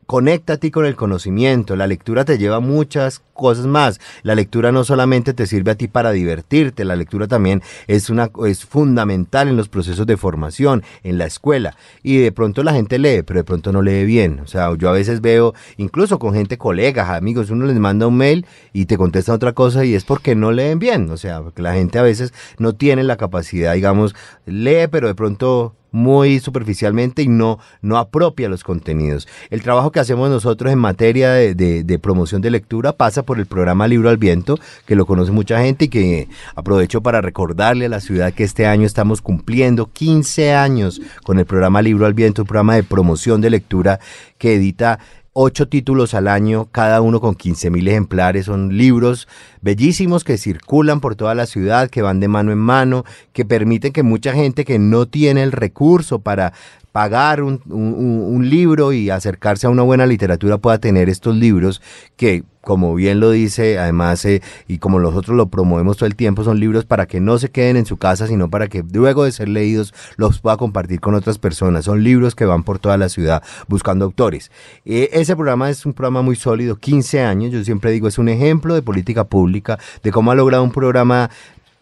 conecta 0.06 0.54
a 0.54 0.58
ti 0.58 0.72
con 0.72 0.86
el 0.86 0.96
conocimiento. 0.96 1.76
La 1.76 1.88
lectura 1.88 2.26
te 2.26 2.38
lleva 2.38 2.58
a 2.58 2.62
muchas 2.62 3.22
cosas 3.34 3.65
más. 3.65 4.00
La 4.24 4.36
lectura 4.36 4.72
no 4.72 4.84
solamente 4.84 5.34
te 5.34 5.46
sirve 5.48 5.72
a 5.72 5.76
ti 5.76 5.88
para 5.88 6.12
divertirte, 6.12 6.86
la 6.86 6.96
lectura 6.96 7.28
también 7.28 7.62
es 7.88 8.10
una 8.10 8.32
es 8.46 8.65
fundamental 8.65 9.48
en 9.48 9.58
los 9.58 9.70
procesos 9.70 10.08
de 10.08 10.18
formación 10.18 10.84
en 11.04 11.18
la 11.18 11.26
escuela. 11.26 11.76
Y 12.02 12.18
de 12.18 12.32
pronto 12.32 12.63
la 12.63 12.74
gente 12.74 12.98
lee, 12.98 13.24
pero 13.24 13.39
de 13.39 13.44
pronto 13.44 13.72
no 13.72 13.82
lee 13.82 14.06
bien. 14.06 14.39
O 14.39 14.48
sea, 14.48 14.76
yo 14.78 14.89
a 14.89 14.94
veces 14.94 15.22
veo 15.22 15.54
incluso 15.78 16.18
con 16.20 16.34
gente 16.34 16.58
colegas, 16.58 17.10
amigos, 17.10 17.50
uno 17.50 17.65
les 17.65 17.78
manda 17.78 18.08
un 18.08 18.18
mail 18.18 18.46
y 18.74 18.86
te 18.86 18.98
contesta 18.98 19.34
otra 19.34 19.54
cosa 19.54 19.86
y 19.86 19.96
es 19.96 20.06
porque 20.06 20.36
no 20.36 20.52
leen 20.52 20.80
bien, 20.80 21.10
o 21.12 21.18
sea, 21.18 21.41
porque 21.41 21.62
la 21.62 21.74
gente 21.74 22.00
a 22.00 22.04
veces 22.04 22.34
no 22.58 22.74
tiene 22.74 23.04
la 23.04 23.18
capacidad, 23.18 23.74
digamos, 23.74 24.15
lee, 24.46 24.88
pero 24.89 25.08
de 25.08 25.15
pronto 25.15 25.76
muy 25.95 26.39
superficialmente 26.39 27.21
y 27.21 27.29
no, 27.29 27.58
no 27.81 27.97
apropia 27.97 28.49
los 28.49 28.65
contenidos. 28.65 29.29
El 29.49 29.62
trabajo 29.62 29.93
que 29.93 30.01
hacemos 30.01 30.29
nosotros 30.29 30.73
en 30.73 30.77
materia 30.77 31.31
de, 31.31 31.99
promoción 32.01 32.41
de 32.41 32.51
lectura 32.51 32.91
pasa 32.91 33.23
por 33.23 33.39
el 33.39 33.45
programa 33.45 33.88
Libro 33.88 34.10
al 34.10 34.17
Viento, 34.17 34.60
que 34.86 34.95
lo 34.95 35.05
conoce 35.05 35.31
mucha 35.31 35.62
gente 35.62 35.86
y 35.86 35.88
que 35.88 36.27
aprovecho 36.53 37.01
para 37.01 37.21
recordarle 37.21 37.86
a 37.86 37.89
la 37.89 38.01
ciudad 38.01 38.34
que 38.34 38.43
este 38.43 38.67
año 38.67 38.86
estamos 38.86 39.21
cumpliendo 39.21 39.89
15 39.91 40.53
años 40.53 41.01
con 41.23 41.39
el 41.39 41.45
programa 41.45 41.81
Libro 41.81 42.05
al 42.05 42.13
Viento, 42.13 42.41
un 42.41 42.47
programa 42.47 42.75
de 42.75 42.84
promoción 42.84 43.39
de 43.39 43.51
lectura 43.51 44.01
que 44.38 44.55
edita 44.55 44.99
ocho 45.38 45.67
títulos 45.67 46.13
al 46.13 46.30
año, 46.30 46.69
cada 46.71 47.02
uno 47.02 47.19
con 47.19 47.36
15 47.36 47.69
mil 47.69 47.86
ejemplares. 47.89 48.45
Son 48.45 48.78
libros 48.78 49.28
bellísimos 49.62 50.24
que 50.24 50.38
circulan 50.38 51.02
por 51.02 51.17
toda 51.17 51.36
la 51.36 51.45
ciudad, 51.45 51.89
que 51.89 52.02
van 52.02 52.21
de 52.21 52.30
mano 52.30 52.54
en 52.54 52.58
mano, 52.58 53.04
que 53.34 53.43
permiten 53.43 53.91
que 53.91 54.02
mucha 54.02 54.34
gente 54.34 54.63
que 54.63 54.80
no 54.80 55.08
tiene 55.08 55.43
el 55.43 55.52
recurso 55.52 56.19
para 56.19 56.54
pagar 56.95 57.43
un, 57.43 58.49
libro 58.49 58.93
y 58.93 59.10
acercarse 59.10 59.67
a 59.67 59.69
una 59.69 59.84
buena 59.84 60.05
literatura 60.05 60.60
pueda 60.60 60.77
tener 60.77 61.10
estos 61.10 61.36
libros 61.36 61.81
que 62.15 62.45
como 62.62 62.95
bien 62.95 63.19
lo 63.19 63.31
dice, 63.31 63.77
además, 63.77 64.23
eh, 64.25 64.41
y 64.67 64.77
como 64.79 64.99
nosotros 64.99 65.36
lo 65.36 65.47
promovemos 65.47 65.97
todo 65.97 66.08
el 66.08 66.15
tiempo, 66.15 66.43
son 66.43 66.60
libros 66.60 66.86
para 66.86 67.05
que 67.05 67.19
no 67.19 67.38
se 67.38 67.51
queden 67.51 67.75
en 67.75 67.86
su 67.86 67.97
casa, 67.97 68.25
sino 68.27 68.49
para 68.49 68.69
que 68.69 68.84
luego 68.91 69.25
de 69.25 69.34
ser 69.34 69.49
leídos 69.49 69.93
los 70.15 70.39
pueda 70.39 70.58
compartir 70.58 70.99
con 70.99 71.13
otras 71.13 71.38
personas. 71.38 71.86
Son 71.86 72.01
libros 72.01 72.34
que 72.34 72.45
van 72.45 72.63
por 72.63 72.79
toda 72.79 72.97
la 72.97 73.10
ciudad 73.10 73.43
buscando 73.67 74.05
autores. 74.05 74.49
Eh, 74.86 75.10
ese 75.12 75.36
programa 75.36 75.69
es 75.69 75.86
un 75.86 75.93
programa 75.93 76.23
muy 76.23 76.38
sólido, 76.38 76.77
15 76.77 77.21
años, 77.21 77.51
yo 77.51 77.63
siempre 77.63 77.91
digo, 77.91 78.08
es 78.08 78.17
un 78.17 78.29
ejemplo 78.29 78.73
de 78.73 78.81
política 78.81 79.25
pública, 79.25 79.77
de 80.01 80.12
cómo 80.12 80.31
ha 80.31 80.36
logrado 80.36 80.63
un 80.63 80.71
programa 80.71 81.29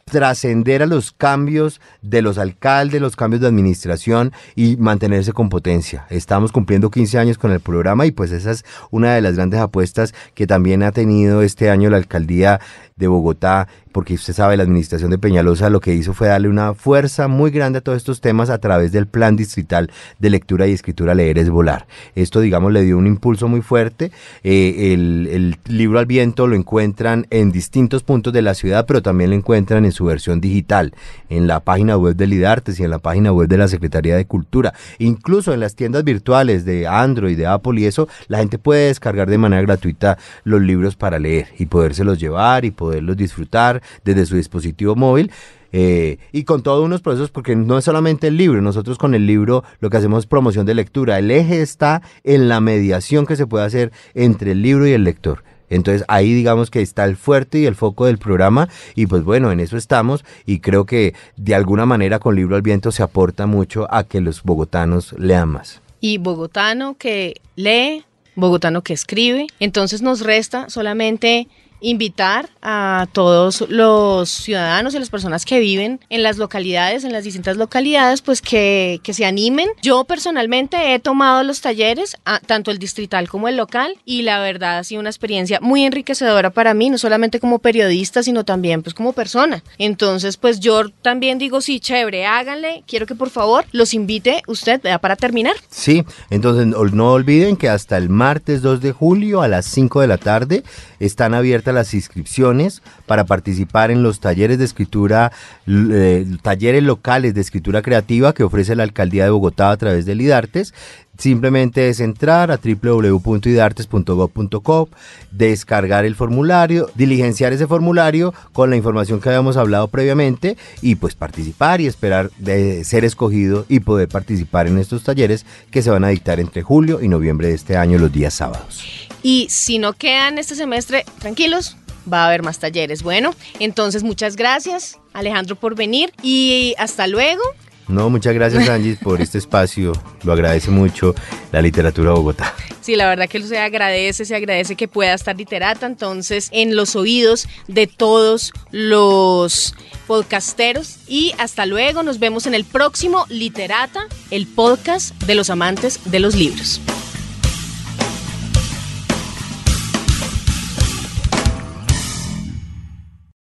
trascender 0.06 0.84
a 0.84 0.86
los 0.86 1.12
cambios 1.12 1.82
de 2.02 2.22
los 2.22 2.38
alcaldes, 2.38 3.02
los 3.02 3.16
cambios 3.16 3.42
de 3.42 3.48
administración 3.48 4.32
y 4.56 4.78
mantenerse 4.78 5.34
con 5.34 5.50
potencia. 5.50 6.06
Estamos 6.10 6.52
cumpliendo 6.52 6.92
15 6.92 7.18
años 7.20 7.38
con 7.38 7.52
el 7.52 7.60
programa 7.60 8.06
y 8.06 8.12
pues 8.12 8.32
esa 8.32 8.52
es 8.52 8.66
una 8.92 9.16
de 9.16 9.22
las 9.22 9.36
grandes 9.36 9.60
apuestas 9.60 10.14
que 10.34 10.48
también 10.48 10.84
ha 10.84 10.92
tenido 10.92 11.42
este 11.42 11.70
año 11.70 11.90
la 11.90 11.98
alcaldía 11.98 12.60
de 12.96 13.08
Bogotá, 13.08 13.68
porque 13.94 14.16
usted 14.16 14.34
sabe, 14.34 14.58
la 14.58 14.64
administración 14.64 15.12
de 15.12 15.18
Peñalosa 15.18 15.70
lo 15.70 15.80
que 15.80 15.94
hizo 15.94 16.14
fue 16.14 16.28
darle 16.28 16.50
una 16.50 16.74
fuerza 16.74 17.28
muy 17.28 17.52
grande 17.52 17.80
a 17.80 17.82
todos 17.82 17.98
estos 17.98 18.20
temas 18.20 18.50
a 18.50 18.58
través 18.58 18.92
del 18.92 19.08
plan 19.08 19.36
distrital 19.36 19.92
de 20.20 20.30
lectura 20.30 20.68
y 20.68 20.74
escritura 20.74 21.14
Leer 21.16 21.38
es 21.38 21.50
Volar. 21.50 21.86
Esto, 22.16 22.42
digamos, 22.42 22.74
le 22.74 22.82
dio 22.82 22.98
un 22.98 23.08
impulso 23.08 23.48
muy 23.48 23.62
fuerte. 23.62 24.12
Eh, 24.44 24.94
el, 24.94 25.58
libro 25.68 26.00
al 26.00 26.08
viento 26.08 26.48
lo 26.48 26.56
encuentran 26.56 27.28
en 27.30 27.52
distintos 27.52 28.04
puntos 28.04 28.34
de 28.34 28.42
la 28.42 28.56
ciudad, 28.56 28.86
pero 28.88 29.02
también 29.02 29.30
lo 29.30 29.36
encuentran 29.36 29.86
en 29.86 29.92
su 29.92 30.06
versión 30.06 30.42
digital, 30.42 30.94
en 31.30 31.48
la 31.48 31.60
página 31.60 31.96
web 31.96 32.16
del 32.16 32.34
IDARTES 32.34 32.80
y 32.80 32.84
en 32.84 32.90
la 32.90 33.00
página 33.00 33.32
web 33.32 33.48
de 33.48 33.58
la 33.58 33.68
Secretaría 33.68 34.18
de 34.18 34.26
Cultura. 34.26 34.74
Incluso 34.98 35.54
en 35.54 35.60
las 35.60 35.76
tiendas 35.76 36.04
virtuales 36.04 36.66
de 36.66 36.88
Android, 36.88 37.38
de 37.38 37.46
Apple 37.46 37.80
y 37.80 37.86
eso, 37.86 38.08
la 38.28 38.40
gente 38.40 38.58
puede 38.58 38.88
descargar 38.88 39.30
de 39.30 39.38
manera 39.38 39.62
gratuita 39.62 40.18
los 40.44 40.62
libros 40.62 40.96
para 40.96 41.20
leer 41.20 41.50
y 41.60 41.68
podérselos 41.68 42.20
llevar 42.20 42.66
y 42.66 42.72
poderlos 42.72 43.16
disfrutar 43.16 43.83
desde 44.04 44.26
su 44.26 44.36
dispositivo 44.36 44.96
móvil. 44.96 45.32
Eh, 45.76 46.20
y 46.32 46.44
con 46.44 46.62
todos 46.62 46.86
unos 46.86 47.02
procesos, 47.02 47.32
porque 47.32 47.56
no 47.56 47.80
es 47.80 47.86
solamente 47.86 48.28
el 48.28 48.38
libro, 48.38 48.62
nosotros 48.62 49.00
con 49.00 49.16
el 49.16 49.26
libro 49.26 49.64
lo 49.80 49.90
que 49.90 49.98
hacemos 49.98 50.20
es 50.20 50.28
promoción 50.28 50.68
de 50.68 50.76
lectura. 50.76 51.18
El 51.18 51.32
eje 51.32 51.62
está 51.62 52.04
en 52.24 52.48
la 52.48 52.62
mediación 52.62 53.26
que 53.26 53.36
se 53.36 53.48
puede 53.48 53.66
hacer 53.66 53.92
entre 54.14 54.52
el 54.52 54.62
libro 54.62 54.88
y 54.88 54.92
el 54.92 55.04
lector. 55.04 55.44
Entonces 55.70 56.04
ahí 56.08 56.34
digamos 56.34 56.70
que 56.70 56.82
está 56.82 57.06
el 57.06 57.16
fuerte 57.16 57.60
y 57.60 57.66
el 57.66 57.76
foco 57.76 58.06
del 58.06 58.20
programa 58.20 58.70
y 58.96 59.08
pues 59.08 59.24
bueno, 59.24 59.52
en 59.52 59.60
eso 59.60 59.76
estamos 59.76 60.24
y 60.46 60.60
creo 60.60 60.86
que 60.86 61.16
de 61.36 61.56
alguna 61.56 61.86
manera 61.86 62.20
con 62.20 62.36
Libro 62.36 62.56
al 62.56 62.62
Viento 62.62 62.92
se 62.92 63.02
aporta 63.02 63.48
mucho 63.48 63.92
a 63.92 64.04
que 64.04 64.22
los 64.22 64.44
bogotanos 64.44 65.16
lean 65.18 65.50
más. 65.50 65.82
Y 66.00 66.18
bogotano 66.18 66.96
que 66.98 67.36
lee, 67.56 68.04
bogotano 68.36 68.84
que 68.84 68.94
escribe, 68.94 69.48
entonces 69.60 70.02
nos 70.02 70.22
resta 70.22 70.70
solamente 70.70 71.48
invitar 71.84 72.50
a 72.62 73.08
todos 73.12 73.66
los 73.70 74.30
ciudadanos 74.30 74.96
y 74.96 75.00
las 75.00 75.10
personas 75.10 75.46
que 75.46 75.60
viven 75.60 76.00
en 76.10 76.24
las 76.24 76.38
localidades, 76.38 77.04
en 77.04 77.12
las 77.12 77.26
distintas 77.26 77.58
localidades, 77.58 78.22
pues 78.22 78.42
que, 78.42 79.00
que 79.04 79.14
se 79.14 79.26
animen. 79.26 79.70
Yo 79.82 80.06
personalmente 80.06 80.94
he 80.94 81.00
tomado 81.00 81.44
los 81.44 81.62
talleres, 81.62 82.18
a, 82.26 82.40
tanto 82.40 82.72
el 82.72 82.80
distrital 82.80 83.30
como 83.30 83.48
el 83.48 83.58
local, 83.58 83.96
y 84.06 84.24
la 84.24 84.40
verdad 84.40 84.80
ha 84.80 84.84
sido 84.84 85.02
una 85.02 85.10
experiencia 85.10 85.60
muy 85.62 85.84
enriquecedora 85.84 86.50
para 86.50 86.74
mí, 86.74 86.90
no 86.90 86.98
solamente 86.98 87.40
como 87.40 87.60
periodista, 87.60 88.24
sino 88.24 88.46
también 88.46 88.82
pues 88.82 88.94
como 88.94 89.14
persona. 89.14 89.64
Entonces, 89.78 90.38
pues 90.38 90.60
yo 90.60 90.90
también 90.90 91.38
digo, 91.38 91.62
sí, 91.62 91.80
chévere, 91.80 92.26
háganle, 92.26 92.84
quiero 92.88 93.06
que 93.06 93.16
por 93.16 93.30
favor 93.30 93.66
los 93.72 93.94
invite 93.94 94.42
usted 94.48 94.82
para 95.02 95.16
terminar. 95.18 95.56
Sí, 95.70 96.04
entonces 96.30 96.66
no 96.68 97.12
olviden 97.12 97.58
que 97.58 97.68
hasta 97.68 97.98
el 97.98 98.10
martes 98.10 98.62
2 98.62 98.82
de 98.82 98.94
julio 98.94 99.42
a 99.42 99.48
las 99.50 99.66
5 99.66 100.02
de 100.02 100.08
la 100.08 100.18
tarde 100.18 100.64
están 101.00 101.34
abiertas 101.34 101.73
las 101.74 101.94
inscripciones 101.94 102.82
para 103.06 103.26
participar 103.26 103.92
en 103.92 104.04
los 104.04 104.20
talleres 104.20 104.58
de 104.58 104.66
escritura, 104.66 105.32
eh, 105.68 106.26
talleres 106.42 106.84
locales 106.84 107.34
de 107.34 107.42
escritura 107.42 107.82
creativa 107.82 108.34
que 108.34 108.44
ofrece 108.44 108.76
la 108.76 108.84
Alcaldía 108.84 109.26
de 109.26 109.32
Bogotá 109.32 109.72
a 109.72 109.78
través 109.78 110.06
del 110.06 110.22
IDARTES. 110.22 110.74
Simplemente 111.18 111.90
es 111.90 112.00
entrar 112.00 112.52
a 112.52 112.58
www.idartes.gov.co, 112.58 114.90
descargar 115.32 116.06
el 116.06 116.16
formulario, 116.16 116.90
diligenciar 116.96 117.54
ese 117.54 117.68
formulario 117.68 118.34
con 118.52 118.72
la 118.72 118.76
información 118.76 119.22
que 119.22 119.30
habíamos 119.30 119.56
hablado 119.58 119.90
previamente 119.90 120.58
y 120.82 120.96
pues 120.96 121.14
participar 121.14 121.82
y 121.82 121.88
esperar 121.88 122.32
de 122.40 122.84
ser 122.84 123.06
escogido 123.06 123.68
y 123.70 123.82
poder 123.82 124.08
participar 124.08 124.66
en 124.68 124.80
estos 124.80 125.04
talleres 125.04 125.46
que 125.70 125.84
se 125.84 125.92
van 125.92 126.04
a 126.04 126.10
dictar 126.10 126.40
entre 126.40 126.64
julio 126.64 127.00
y 127.02 127.08
noviembre 127.08 127.50
de 127.50 127.54
este 127.54 127.78
año 127.78 128.00
los 128.00 128.12
días 128.12 128.34
sábados. 128.34 128.84
Y 129.22 129.46
si 129.50 129.78
no 129.78 129.94
quedan 129.94 130.40
este 130.40 130.56
semestre, 130.56 131.06
tranquilos, 131.20 131.78
va 132.12 132.24
a 132.24 132.28
haber 132.28 132.44
más 132.44 132.60
talleres. 132.60 133.04
Bueno, 133.04 133.34
entonces 133.60 134.04
muchas 134.04 134.36
gracias 134.36 135.00
Alejandro 135.14 135.56
por 135.56 135.76
venir 135.76 136.12
y 136.22 136.76
hasta 136.78 137.08
luego. 137.08 137.42
No, 137.88 138.10
muchas 138.10 138.34
gracias 138.34 138.70
Angie 138.70 138.96
por 138.96 139.22
este 139.22 139.38
espacio, 139.38 139.94
lo 140.24 140.34
agradece 140.34 140.72
mucho 140.72 141.14
la 141.52 141.62
literatura 141.62 142.12
Bogotá. 142.12 142.54
Sí, 142.82 142.96
la 142.96 143.08
verdad 143.08 143.28
que 143.28 143.42
se 143.42 143.58
agradece, 143.58 144.26
se 144.26 144.36
agradece 144.36 144.76
que 144.76 144.88
pueda 144.88 145.14
estar 145.14 145.36
literata, 145.36 145.86
entonces 145.86 146.50
en 146.52 146.76
los 146.76 146.96
oídos 146.96 147.48
de 147.68 147.88
todos 147.88 148.52
los 148.72 149.76
podcasteros 150.08 150.98
y 151.08 151.34
hasta 151.38 151.66
luego, 151.66 152.04
nos 152.04 152.20
vemos 152.20 152.46
en 152.46 152.54
el 152.54 152.66
próximo 152.66 153.26
Literata, 153.30 154.08
el 154.32 154.48
podcast 154.48 155.14
de 155.24 155.36
los 155.36 155.50
amantes 155.50 156.00
de 156.06 156.20
los 156.20 156.36
libros. 156.36 156.82